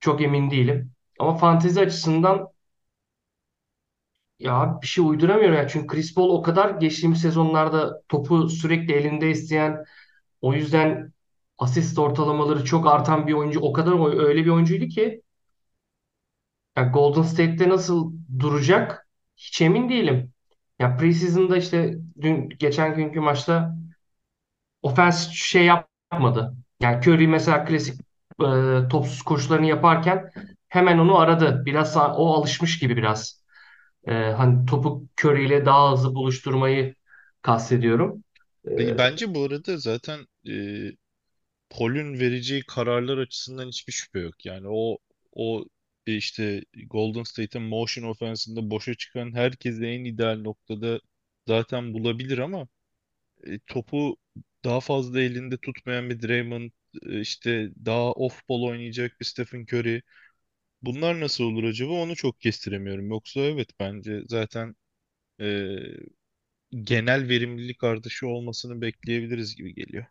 Çok 0.00 0.22
emin 0.22 0.50
değilim. 0.50 0.92
Ama 1.18 1.34
fantezi 1.36 1.80
açısından 1.80 2.48
Ya 4.38 4.78
bir 4.82 4.86
şey 4.86 5.04
uyduramıyor 5.08 5.52
ya. 5.52 5.68
Çünkü 5.68 5.86
Chris 5.86 6.14
Paul 6.14 6.30
o 6.30 6.42
kadar 6.42 6.70
geçtiğimiz 6.70 7.20
sezonlarda 7.20 8.02
topu 8.08 8.48
sürekli 8.48 8.92
elinde 8.94 9.30
isteyen, 9.30 9.84
o 10.40 10.54
yüzden 10.54 11.12
asist 11.58 11.98
ortalamaları 11.98 12.64
çok 12.64 12.86
artan 12.88 13.26
bir 13.26 13.32
oyuncu. 13.32 13.60
O 13.60 13.72
kadar 13.72 14.18
öyle 14.18 14.44
bir 14.44 14.50
oyuncuydu 14.50 14.86
ki 14.86 15.22
ya 16.76 16.82
Golden 16.84 17.22
State'te 17.22 17.68
nasıl 17.68 18.12
duracak 18.38 19.08
hiç 19.36 19.60
emin 19.62 19.88
değilim. 19.88 20.32
Ya 20.78 20.96
preseason'da 20.96 21.56
işte 21.56 21.94
dün 22.20 22.48
geçen 22.48 22.94
günkü 22.96 23.20
maçta 23.20 23.76
ofens 24.82 25.30
şey 25.32 25.64
yapmadı. 25.64 26.56
Yani 26.80 26.96
Curry 27.08 27.26
mesela 27.28 27.64
klasik 27.64 28.00
e, 28.42 28.88
topsuz 28.90 29.22
koşularını 29.22 29.66
yaparken 29.66 30.30
hemen 30.68 30.98
onu 30.98 31.18
aradı. 31.18 31.62
Biraz 31.66 31.96
o 31.96 32.34
alışmış 32.34 32.78
gibi 32.78 32.96
biraz. 32.96 33.45
E, 34.06 34.12
hani 34.32 34.66
topu 34.66 35.08
Curry 35.24 35.46
ile 35.46 35.66
daha 35.66 35.92
hızlı 35.92 36.14
buluşturmayı 36.14 36.94
kastediyorum. 37.42 38.24
E, 38.78 38.98
Bence 38.98 39.34
bu 39.34 39.42
arada 39.44 39.76
zaten 39.78 40.26
e, 40.48 40.52
Paul'ün 41.70 42.20
vereceği 42.20 42.62
kararlar 42.68 43.18
açısından 43.18 43.68
hiçbir 43.68 43.92
şüphe 43.92 44.18
yok. 44.20 44.46
Yani 44.46 44.66
o 44.70 44.98
o 45.32 45.64
e, 46.06 46.16
işte 46.16 46.62
Golden 46.90 47.22
State'in 47.22 47.64
motion 47.64 48.04
offense'ında 48.10 48.70
boşa 48.70 48.94
çıkan 48.94 49.34
herkesi 49.34 49.84
en 49.86 50.04
ideal 50.04 50.36
noktada 50.40 51.00
zaten 51.48 51.94
bulabilir 51.94 52.38
ama 52.38 52.68
e, 53.46 53.58
topu 53.66 54.16
daha 54.64 54.80
fazla 54.80 55.20
elinde 55.20 55.58
tutmayan 55.58 56.10
bir 56.10 56.22
Draymond, 56.22 56.70
e, 57.06 57.20
işte 57.20 57.70
daha 57.86 58.12
off 58.12 58.48
ball 58.48 58.62
oynayacak 58.62 59.20
bir 59.20 59.24
Stephen 59.26 59.62
Curry. 59.72 60.02
Bunlar 60.86 61.20
nasıl 61.20 61.44
olur 61.44 61.64
acaba? 61.64 61.92
Onu 61.92 62.16
çok 62.16 62.40
kestiremiyorum. 62.40 63.10
Yoksa 63.10 63.40
evet 63.40 63.68
bence 63.80 64.22
zaten 64.28 64.76
e, 65.40 65.46
genel 66.84 67.28
verimlilik 67.28 67.84
artışı 67.84 68.26
olmasını 68.28 68.80
bekleyebiliriz 68.80 69.56
gibi 69.56 69.74
geliyor. 69.74 70.06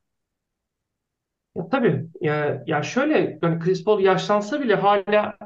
ya 1.55 1.69
tabii 1.69 2.09
ya, 2.21 2.63
ya 2.67 2.83
şöyle 2.83 3.39
yani 3.43 3.59
Chris 3.59 3.83
Paul 3.83 3.99
yaşlansa 3.99 4.61
bile 4.61 4.75
hala 4.75 5.37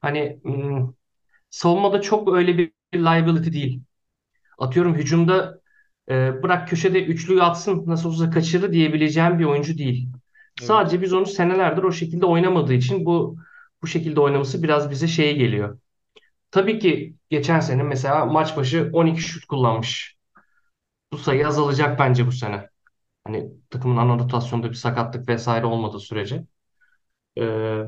hani 0.00 0.40
hmm, 0.44 0.94
savunmada 1.50 2.00
çok 2.02 2.34
öyle 2.34 2.58
bir 2.58 2.72
liability 2.94 3.52
değil. 3.52 3.82
Atıyorum 4.58 4.94
hücumda 4.94 5.60
e, 6.10 6.44
bırak 6.44 6.68
köşede 6.68 7.04
üçlüyü 7.06 7.42
atsın 7.42 7.84
nasıl 7.88 8.10
olsa 8.10 8.30
kaçırır 8.30 8.72
diyebileceğim 8.72 9.38
bir 9.38 9.44
oyuncu 9.44 9.78
değil. 9.78 10.08
Evet. 10.60 10.84
Sadece 10.84 11.02
biz 11.02 11.12
onu 11.12 11.26
senelerdir 11.26 11.82
o 11.82 11.92
şekilde 11.92 12.26
oynamadığı 12.26 12.74
için 12.74 13.06
bu 13.06 13.38
bu 13.82 13.86
şekilde 13.86 14.20
oynaması 14.20 14.62
biraz 14.62 14.90
bize 14.90 15.08
şeye 15.08 15.32
geliyor. 15.32 15.78
Tabii 16.50 16.78
ki 16.78 17.16
geçen 17.30 17.60
sene 17.60 17.82
mesela 17.82 18.26
maç 18.26 18.56
başı 18.56 18.90
12 18.94 19.20
şut 19.22 19.46
kullanmış. 19.46 20.16
Bu 21.12 21.18
sayı 21.18 21.48
azalacak 21.48 21.98
bence 21.98 22.26
bu 22.26 22.32
sene. 22.32 22.70
Hani 23.24 23.50
takımın 23.70 23.96
ana 23.96 24.18
rotasyonda 24.18 24.70
bir 24.70 24.74
sakatlık 24.76 25.28
vesaire 25.28 25.66
olmadığı 25.66 26.00
sürece. 26.00 26.44
Ee, 27.38 27.82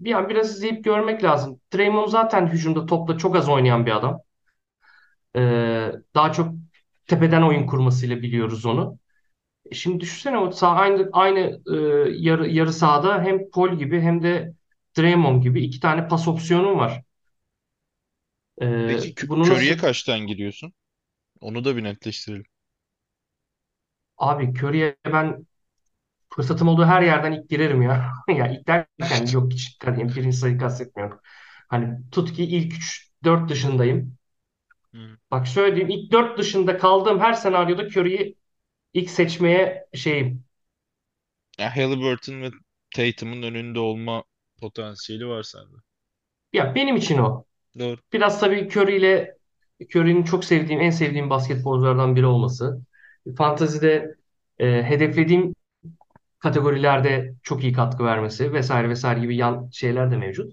bir 0.00 0.14
an 0.14 0.28
biraz 0.28 0.50
izleyip 0.56 0.84
görmek 0.84 1.24
lazım. 1.24 1.60
Draymond 1.74 2.08
zaten 2.08 2.46
hücumda 2.46 2.86
topla 2.86 3.18
çok 3.18 3.36
az 3.36 3.48
oynayan 3.48 3.86
bir 3.86 3.92
adam. 3.96 4.20
Ee, 5.36 5.92
daha 6.14 6.32
çok 6.32 6.54
tepeden 7.06 7.42
oyun 7.42 7.66
kurmasıyla 7.66 8.22
biliyoruz 8.22 8.66
onu. 8.66 8.98
E 9.72 9.74
Şimdi 9.74 10.00
düşünsene 10.00 10.38
o 10.38 10.52
sağ, 10.52 10.68
aynı 10.70 11.10
aynı 11.12 11.40
e, 11.72 11.76
yarı 12.18 12.48
yarı 12.48 12.74
sahada 12.74 13.22
hem 13.22 13.50
Paul 13.50 13.78
gibi 13.78 14.00
hem 14.00 14.22
de 14.24 14.54
Draymond 14.98 15.42
gibi 15.42 15.64
iki 15.64 15.80
tane 15.80 16.08
pas 16.08 16.28
opsiyonun 16.28 16.78
var. 16.78 17.02
Ee, 18.62 18.66
Peki 18.86 19.14
Kö- 19.14 19.28
bunu 19.28 19.48
Curry'e 19.48 19.76
nasıl 19.76 19.76
kaçtan 19.76 20.20
giriyorsun? 20.26 20.72
Onu 21.40 21.64
da 21.64 21.76
bir 21.76 21.84
netleştirelim. 21.84 22.44
abi 24.18 24.52
Curry'e 24.54 24.96
ben 25.06 25.46
fırsatım 26.34 26.68
olduğu 26.68 26.84
her 26.86 27.02
yerden 27.02 27.32
ilk 27.32 27.50
girerim 27.50 27.82
ya. 27.82 28.12
Ya 28.28 28.48
ilk 28.48 28.68
derken 28.68 29.30
yok 29.30 29.52
hiç 29.52 29.78
yani 29.86 30.16
birinci 30.16 30.38
sayı 30.38 30.58
kastetmiyorum. 30.58 31.20
Hani 31.68 32.10
tut 32.12 32.32
ki 32.34 32.44
ilk 32.44 32.74
3 32.74 33.10
4 33.24 33.50
dışındayım. 33.50 34.18
Hı. 34.94 35.18
Bak 35.30 35.46
şöyle 35.46 35.76
diyeyim 35.76 35.98
ilk 36.00 36.12
4 36.12 36.38
dışında 36.38 36.78
kaldığım 36.78 37.20
her 37.20 37.32
senaryoda 37.32 37.82
Curry'i 37.86 38.36
ilk 38.94 39.10
seçmeye 39.10 39.88
şeyim. 39.94 40.44
Ya 41.58 41.76
Halliburton 41.76 42.42
ve 42.42 42.50
Tatum'un 42.94 43.42
önünde 43.42 43.78
olma 43.78 44.24
potansiyeli 44.60 45.26
var 45.26 45.42
sende. 45.42 45.76
Ya 46.52 46.74
benim 46.74 46.96
için 46.96 47.18
o. 47.18 47.44
Doğru. 47.78 47.96
Biraz 48.12 48.40
tabii 48.40 48.68
Curry 48.68 48.96
ile 48.96 49.36
Curry'nin 49.94 50.22
çok 50.22 50.44
sevdiğim, 50.44 50.80
en 50.80 50.90
sevdiğim 50.90 51.30
basketbolculardan 51.30 52.16
biri 52.16 52.26
olması. 52.26 52.80
Fantezide 53.36 54.14
e, 54.58 54.82
hedeflediğim 54.82 55.54
kategorilerde 56.38 57.34
çok 57.42 57.64
iyi 57.64 57.72
katkı 57.72 58.04
vermesi 58.04 58.52
vesaire 58.52 58.88
vesaire 58.88 59.20
gibi 59.20 59.36
yan 59.36 59.70
şeyler 59.72 60.10
de 60.10 60.16
mevcut. 60.16 60.52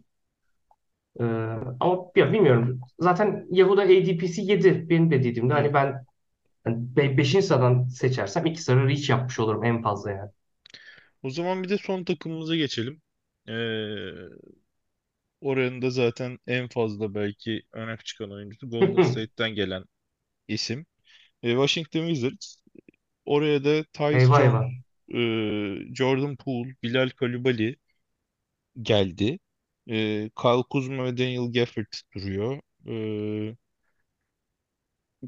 E, 1.19 1.23
ama 1.79 1.97
ya 2.15 2.33
bilmiyorum. 2.33 2.79
Zaten 2.99 3.47
Yahuda 3.51 3.81
ADP'si 3.81 4.41
7 4.41 4.89
benim 4.89 5.11
dediğimde. 5.11 5.53
Hı. 5.53 5.57
Hani 5.57 5.73
ben 5.73 6.05
hani 6.63 6.95
5. 6.95 7.41
sıradan 7.41 7.87
seçersem 7.87 8.45
2 8.45 8.61
sıra 8.61 8.87
reach 8.87 9.09
yapmış 9.09 9.39
olurum 9.39 9.63
en 9.63 9.81
fazla 9.81 10.11
yani. 10.11 10.31
O 11.23 11.29
zaman 11.29 11.63
bir 11.63 11.69
de 11.69 11.77
son 11.77 12.03
takımımıza 12.03 12.55
geçelim. 12.55 13.01
Ee, 13.47 13.53
oranın 15.41 15.81
da 15.81 15.89
zaten 15.89 16.39
en 16.47 16.67
fazla 16.67 17.13
belki 17.15 17.61
öne 17.73 17.97
çıkan 18.05 18.31
oyuncusu 18.31 18.69
Golden 18.69 18.99
State'ten 19.01 19.49
gelen 19.55 19.85
isim. 20.49 20.87
Ee, 21.43 21.51
Washington 21.51 22.07
Wizards. 22.09 22.57
Oraya 23.25 23.65
da 23.65 23.83
Tyus 23.93 24.23
Eyvah 24.23 24.39
Jones, 24.39 24.63
eyvah. 24.63 24.69
e, 25.15 25.19
Jordan 25.95 26.35
Poole, 26.37 26.75
Bilal 26.83 27.09
Coulibaly 27.19 27.77
geldi. 28.81 29.39
Ee, 29.89 30.29
Kyle 30.41 30.63
Kuzma 30.69 31.05
ve 31.05 31.17
Daniel 31.17 31.51
Gafford 31.53 31.93
duruyor. 32.15 32.61
Ee, 32.87 33.55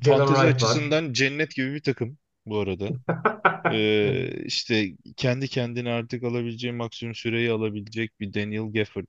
Jalen 0.01 0.27
fantezi 0.27 0.33
Wright 0.33 0.61
var. 0.63 0.77
açısından 0.77 1.13
cennet 1.13 1.55
gibi 1.55 1.73
bir 1.73 1.83
takım 1.83 2.17
bu 2.49 2.59
arada. 2.59 2.89
Ee, 3.71 4.43
işte 4.45 4.91
kendi 5.17 5.47
kendine 5.47 5.91
artık 5.91 6.23
alabileceği 6.23 6.73
maksimum 6.73 7.15
süreyi 7.15 7.51
alabilecek 7.51 8.19
bir 8.19 8.33
Daniel 8.33 8.73
Gafford. 8.73 9.05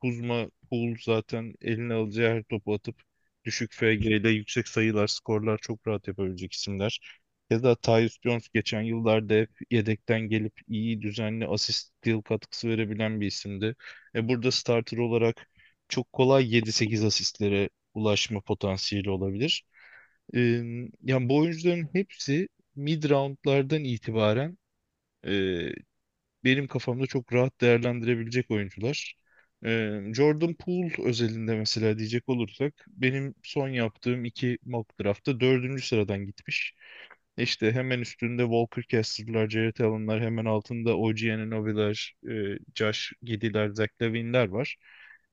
Kuzma 0.00 0.50
Poole 0.70 0.96
zaten 1.04 1.54
eline 1.60 1.94
alacağı 1.94 2.34
her 2.34 2.42
topu 2.42 2.74
atıp 2.74 3.02
düşük 3.44 3.72
FG 3.74 4.10
ile 4.16 4.30
yüksek 4.30 4.68
sayılar, 4.68 5.06
skorlar 5.06 5.58
çok 5.58 5.86
rahat 5.88 6.08
yapabilecek 6.08 6.52
isimler. 6.52 7.00
Ya 7.50 7.62
da 7.62 7.74
Tyus 7.76 8.18
Jones 8.22 8.48
geçen 8.54 8.82
yıllarda 8.82 9.34
hep 9.34 9.50
yedekten 9.70 10.20
gelip 10.20 10.54
iyi 10.68 11.02
düzenli 11.02 11.46
asist 11.46 11.92
steal 11.98 12.20
katkısı 12.22 12.68
verebilen 12.68 13.20
bir 13.20 13.26
isimdi. 13.26 13.76
E 14.14 14.28
burada 14.28 14.50
starter 14.50 14.98
olarak 14.98 15.48
çok 15.88 16.12
kolay 16.12 16.54
7-8 16.54 17.04
asistlere 17.04 17.68
ulaşma 17.94 18.40
potansiyeli 18.40 19.10
olabilir. 19.10 19.64
Yani 21.02 21.28
bu 21.28 21.36
oyuncuların 21.38 21.88
hepsi 21.92 22.48
mid 22.80 23.10
roundlardan 23.10 23.84
itibaren 23.84 24.58
e, 25.26 25.30
benim 26.44 26.66
kafamda 26.68 27.06
çok 27.06 27.32
rahat 27.32 27.60
değerlendirebilecek 27.60 28.50
oyuncular. 28.50 29.14
Ee, 29.64 30.00
Jordan 30.14 30.54
Poole 30.54 30.92
özelinde 31.04 31.56
mesela 31.56 31.98
diyecek 31.98 32.28
olursak 32.28 32.74
benim 32.88 33.34
son 33.42 33.68
yaptığım 33.68 34.24
iki 34.24 34.58
mock 34.64 35.00
draft'ta 35.00 35.40
dördüncü 35.40 35.82
sıradan 35.82 36.26
gitmiş. 36.26 36.74
İşte 37.38 37.72
hemen 37.72 38.00
üstünde 38.00 38.42
Walker 38.42 38.84
Kessler'lar, 38.84 39.48
Jarrett 39.50 39.80
Allen'lar, 39.80 40.22
hemen 40.22 40.44
altında 40.44 40.96
OG 40.98 41.34
Anunoby'ler, 41.34 42.14
e, 42.30 42.58
Josh 42.74 43.12
Giddey'ler, 43.22 43.68
Zach 43.70 43.90
LaVine'ler 44.02 44.48
var. 44.48 44.76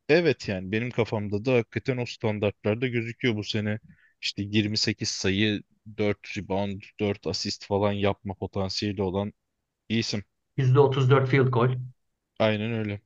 Evet 0.10 0.48
yani 0.50 0.72
benim 0.72 0.92
kafamda 0.92 1.46
da 1.46 1.54
hakikaten 1.54 1.98
o 1.98 2.06
standartlarda 2.06 2.88
gözüküyor 2.88 3.36
bu 3.36 3.44
sene. 3.44 3.80
İşte 4.22 4.42
28 4.44 5.10
sayı, 5.10 5.64
4 5.98 6.38
rebound, 6.38 6.82
4 7.00 7.28
asist 7.28 7.66
falan 7.66 7.92
yapma 7.92 8.34
potansiyeli 8.34 9.02
olan 9.04 9.34
bir 9.90 9.98
isim. 10.00 10.24
%34 10.58 11.28
field 11.28 11.48
goal. 11.50 11.76
Aynen 12.40 12.72
öyle. 12.74 13.02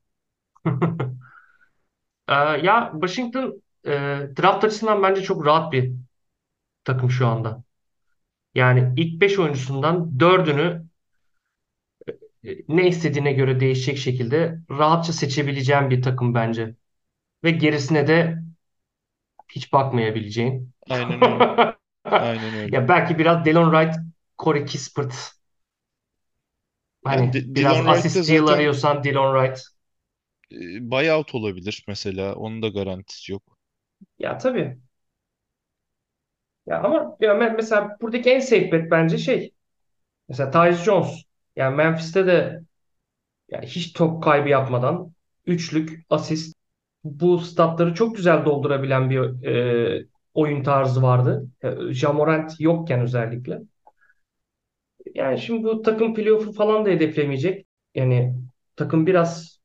Ee, 2.30 2.34
ya 2.34 2.92
Washington 2.94 3.62
e, 3.86 3.92
draft 4.38 4.64
açısından 4.64 5.04
bence 5.04 5.22
çok 5.22 5.46
rahat 5.46 5.74
bir 5.74 5.94
takım 6.84 7.12
şu 7.12 7.28
anda. 7.28 7.64
Yani 8.56 8.94
ilk 8.98 9.22
5 9.22 9.40
oyuncusundan 9.40 10.22
dördünü 10.22 10.86
e, 12.44 12.50
ne 12.68 12.88
istediğine 12.88 13.34
göre 13.34 13.60
değişecek 13.60 13.98
şekilde 13.98 14.60
rahatça 14.72 15.14
seçebileceğin 15.14 15.90
bir 15.90 16.02
takım 16.02 16.34
bence. 16.34 16.76
Ve 17.44 17.52
gerisine 17.52 18.08
de 18.08 18.44
hiç 19.52 19.74
bakmayabileceğin. 19.74 20.74
Aynen 20.90 21.22
öyle. 21.22 21.52
Aynen 22.18 22.54
öyle. 22.56 22.74
Ya 22.74 22.88
belki 22.88 23.20
biraz 23.20 23.46
Delon 23.46 23.72
Wright, 23.72 23.96
Corey 24.40 24.66
Kispert. 24.66 25.32
Yani 27.06 27.34
Hani 27.34 27.34
D- 27.34 27.56
biraz 27.56 27.88
asist 27.88 28.24
steal 28.24 28.48
zaten 28.48 28.48
arıyorsan 28.48 29.04
Delon 29.04 29.34
Wright. 29.36 29.64
e, 30.52 30.92
buyout 30.92 31.36
olabilir 31.36 31.84
mesela. 31.88 32.36
Onun 32.36 32.62
da 32.62 32.68
garantisi 32.68 33.32
yok. 33.32 33.58
Ya 34.18 34.38
tabii. 34.38 34.82
Ya 36.66 36.80
ama 36.84 37.18
ya 37.20 37.34
me- 37.34 37.54
mesela 37.56 37.98
buradaki 38.02 38.30
en 38.32 38.40
safe 38.40 38.72
bet 38.72 38.92
bence 38.92 39.18
şey. 39.18 39.54
Mesela 40.30 40.52
Tyus 40.52 40.84
Jones. 40.86 41.24
Yani 41.58 41.76
Memphis'te 41.76 42.28
de 42.28 42.64
yani 43.50 43.68
hiç 43.68 43.94
top 43.94 44.24
kaybı 44.24 44.50
yapmadan 44.50 45.14
üçlük, 45.48 46.06
asist 46.10 46.56
bu 47.04 47.40
statları 47.40 47.94
çok 47.94 48.16
güzel 48.16 48.46
doldurabilen 48.46 49.10
bir 49.10 49.46
e, 49.48 50.06
oyun 50.34 50.64
tarzı 50.64 51.02
vardı. 51.02 51.48
E, 51.64 51.94
Ja 51.94 52.14
Morant 52.14 52.60
yokken 52.60 53.02
özellikle. 53.02 53.60
Yani 55.16 55.40
şimdi 55.40 55.64
bu 55.64 55.82
takım 55.82 56.14
playoff'u 56.14 56.52
falan 56.54 56.86
da 56.86 56.90
hedeflemeyecek. 56.90 57.66
Yani 57.96 58.36
takım 58.76 59.08
biraz 59.08 59.60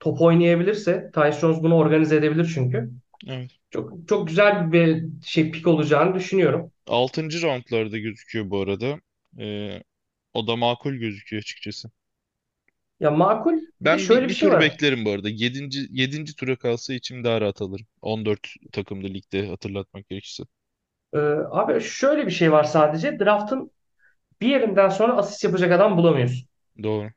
top 0.00 0.20
oynayabilirse 0.20 1.10
Tyus 1.14 1.40
Jones 1.40 1.62
bunu 1.62 1.76
organize 1.76 2.16
edebilir 2.16 2.50
çünkü. 2.54 2.90
Evet. 3.28 3.50
Çok 3.70 4.08
çok 4.08 4.28
güzel 4.28 4.72
bir 4.72 5.04
şey 5.24 5.50
pik 5.50 5.66
olacağını 5.66 6.14
düşünüyorum. 6.14 6.70
Altıncı 6.86 7.42
roundlarda 7.42 7.98
gözüküyor 7.98 8.50
bu 8.50 8.60
arada. 8.60 9.00
Ee, 9.38 9.82
o 10.34 10.46
da 10.46 10.56
makul 10.56 10.94
gözüküyor 10.94 11.42
açıkçası. 11.42 11.90
Ya 13.02 13.10
makul. 13.10 13.60
Ben 13.80 13.96
şöyle 13.98 14.28
bir 14.28 14.30
bir 14.30 14.34
şey 14.34 14.50
tur 14.50 14.52
var. 14.52 14.60
beklerim 14.60 15.04
bu 15.04 15.10
arada. 15.10 15.28
Yedinci, 15.28 15.86
yedinci 15.90 16.36
tura 16.36 16.56
kalsa 16.56 16.94
içim 16.94 17.24
daha 17.24 17.40
rahat 17.40 17.62
alırım. 17.62 17.86
14 18.02 18.48
takımlı 18.72 19.08
ligde 19.08 19.46
hatırlatmak 19.48 20.08
gerekirse. 20.08 20.42
Ee, 21.14 21.18
abi 21.50 21.80
şöyle 21.80 22.26
bir 22.26 22.30
şey 22.30 22.52
var 22.52 22.64
sadece. 22.64 23.18
Draft'ın 23.20 23.70
bir 24.42 24.48
yerinden 24.48 24.90
sonra 24.90 25.16
asist 25.18 25.44
yapacak 25.44 25.72
adam 25.72 25.98
bulamıyorsun. 25.98 26.48
Doğru. 26.82 27.10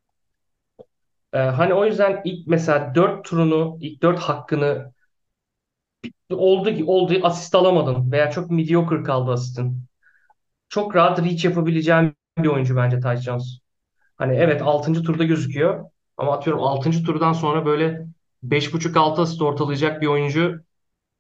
Ee, 1.34 1.38
hani 1.40 1.74
o 1.74 1.86
yüzden 1.86 2.22
ilk 2.26 2.48
mesela 2.48 2.96
4 2.96 3.26
turunu, 3.26 3.78
ilk 3.82 4.02
4 4.02 4.20
hakkını 4.20 4.94
oldu 6.30 6.76
ki 6.76 6.84
oldu 6.86 7.20
asist 7.24 7.56
alamadın 7.56 8.12
veya 8.12 8.32
çok 8.32 8.52
mediocre 8.52 9.04
kaldı 9.04 9.32
asistin. 9.32 9.84
Çok 10.70 10.96
rahat 10.98 11.20
reach 11.24 11.46
yapabileceğin 11.46 12.16
bir 12.40 12.50
oyuncu 12.50 12.78
bence 12.78 13.02
Tyce 13.02 13.22
Jones. 13.24 13.60
Hani 14.18 14.36
evet 14.38 14.62
altıncı 14.62 15.04
turda 15.04 15.24
gözüküyor 15.24 15.86
ama 16.18 16.34
atıyorum 16.34 16.64
altıncı 16.64 17.04
turdan 17.04 17.34
sonra 17.34 17.66
böyle 17.66 18.08
beş 18.44 18.74
buçuk 18.74 18.98
altı 18.98 19.22
asist 19.22 19.42
ortalayacak 19.42 20.02
bir 20.02 20.08
oyuncu 20.08 20.62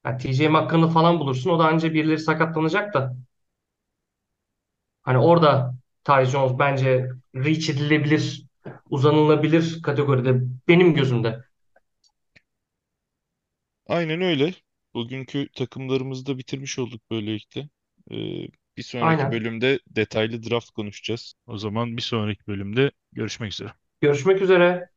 yani 0.05 0.17
TJ 0.17 0.49
McConnell 0.49 0.89
falan 0.91 1.19
bulursun. 1.19 1.49
O 1.49 1.59
da 1.59 1.65
anca 1.67 1.93
birileri 1.93 2.19
sakatlanacak 2.19 2.93
da. 2.93 3.15
Hani 5.01 5.17
orada 5.17 5.73
Tyce 6.03 6.25
Jones 6.31 6.59
bence 6.59 7.09
reach 7.35 7.69
edilebilir, 7.69 8.45
uzanılabilir 8.89 9.81
kategoride 9.81 10.41
benim 10.67 10.93
gözümde. 10.93 11.43
Aynen 13.87 14.21
öyle. 14.21 14.53
Bugünkü 14.93 15.49
takımlarımızı 15.55 16.25
da 16.25 16.37
bitirmiş 16.37 16.79
olduk 16.79 17.01
böylelikle. 17.11 17.69
Ee, 18.11 18.47
bir 18.77 18.83
sonraki 18.83 19.31
Aynen. 19.31 19.31
bölümde 19.31 19.79
detaylı 19.87 20.43
draft 20.43 20.71
konuşacağız. 20.71 21.33
O 21.47 21.57
zaman 21.57 21.97
bir 21.97 22.01
sonraki 22.01 22.47
bölümde 22.47 22.91
görüşmek 23.13 23.51
üzere. 23.53 23.73
Görüşmek 24.01 24.41
üzere. 24.41 24.89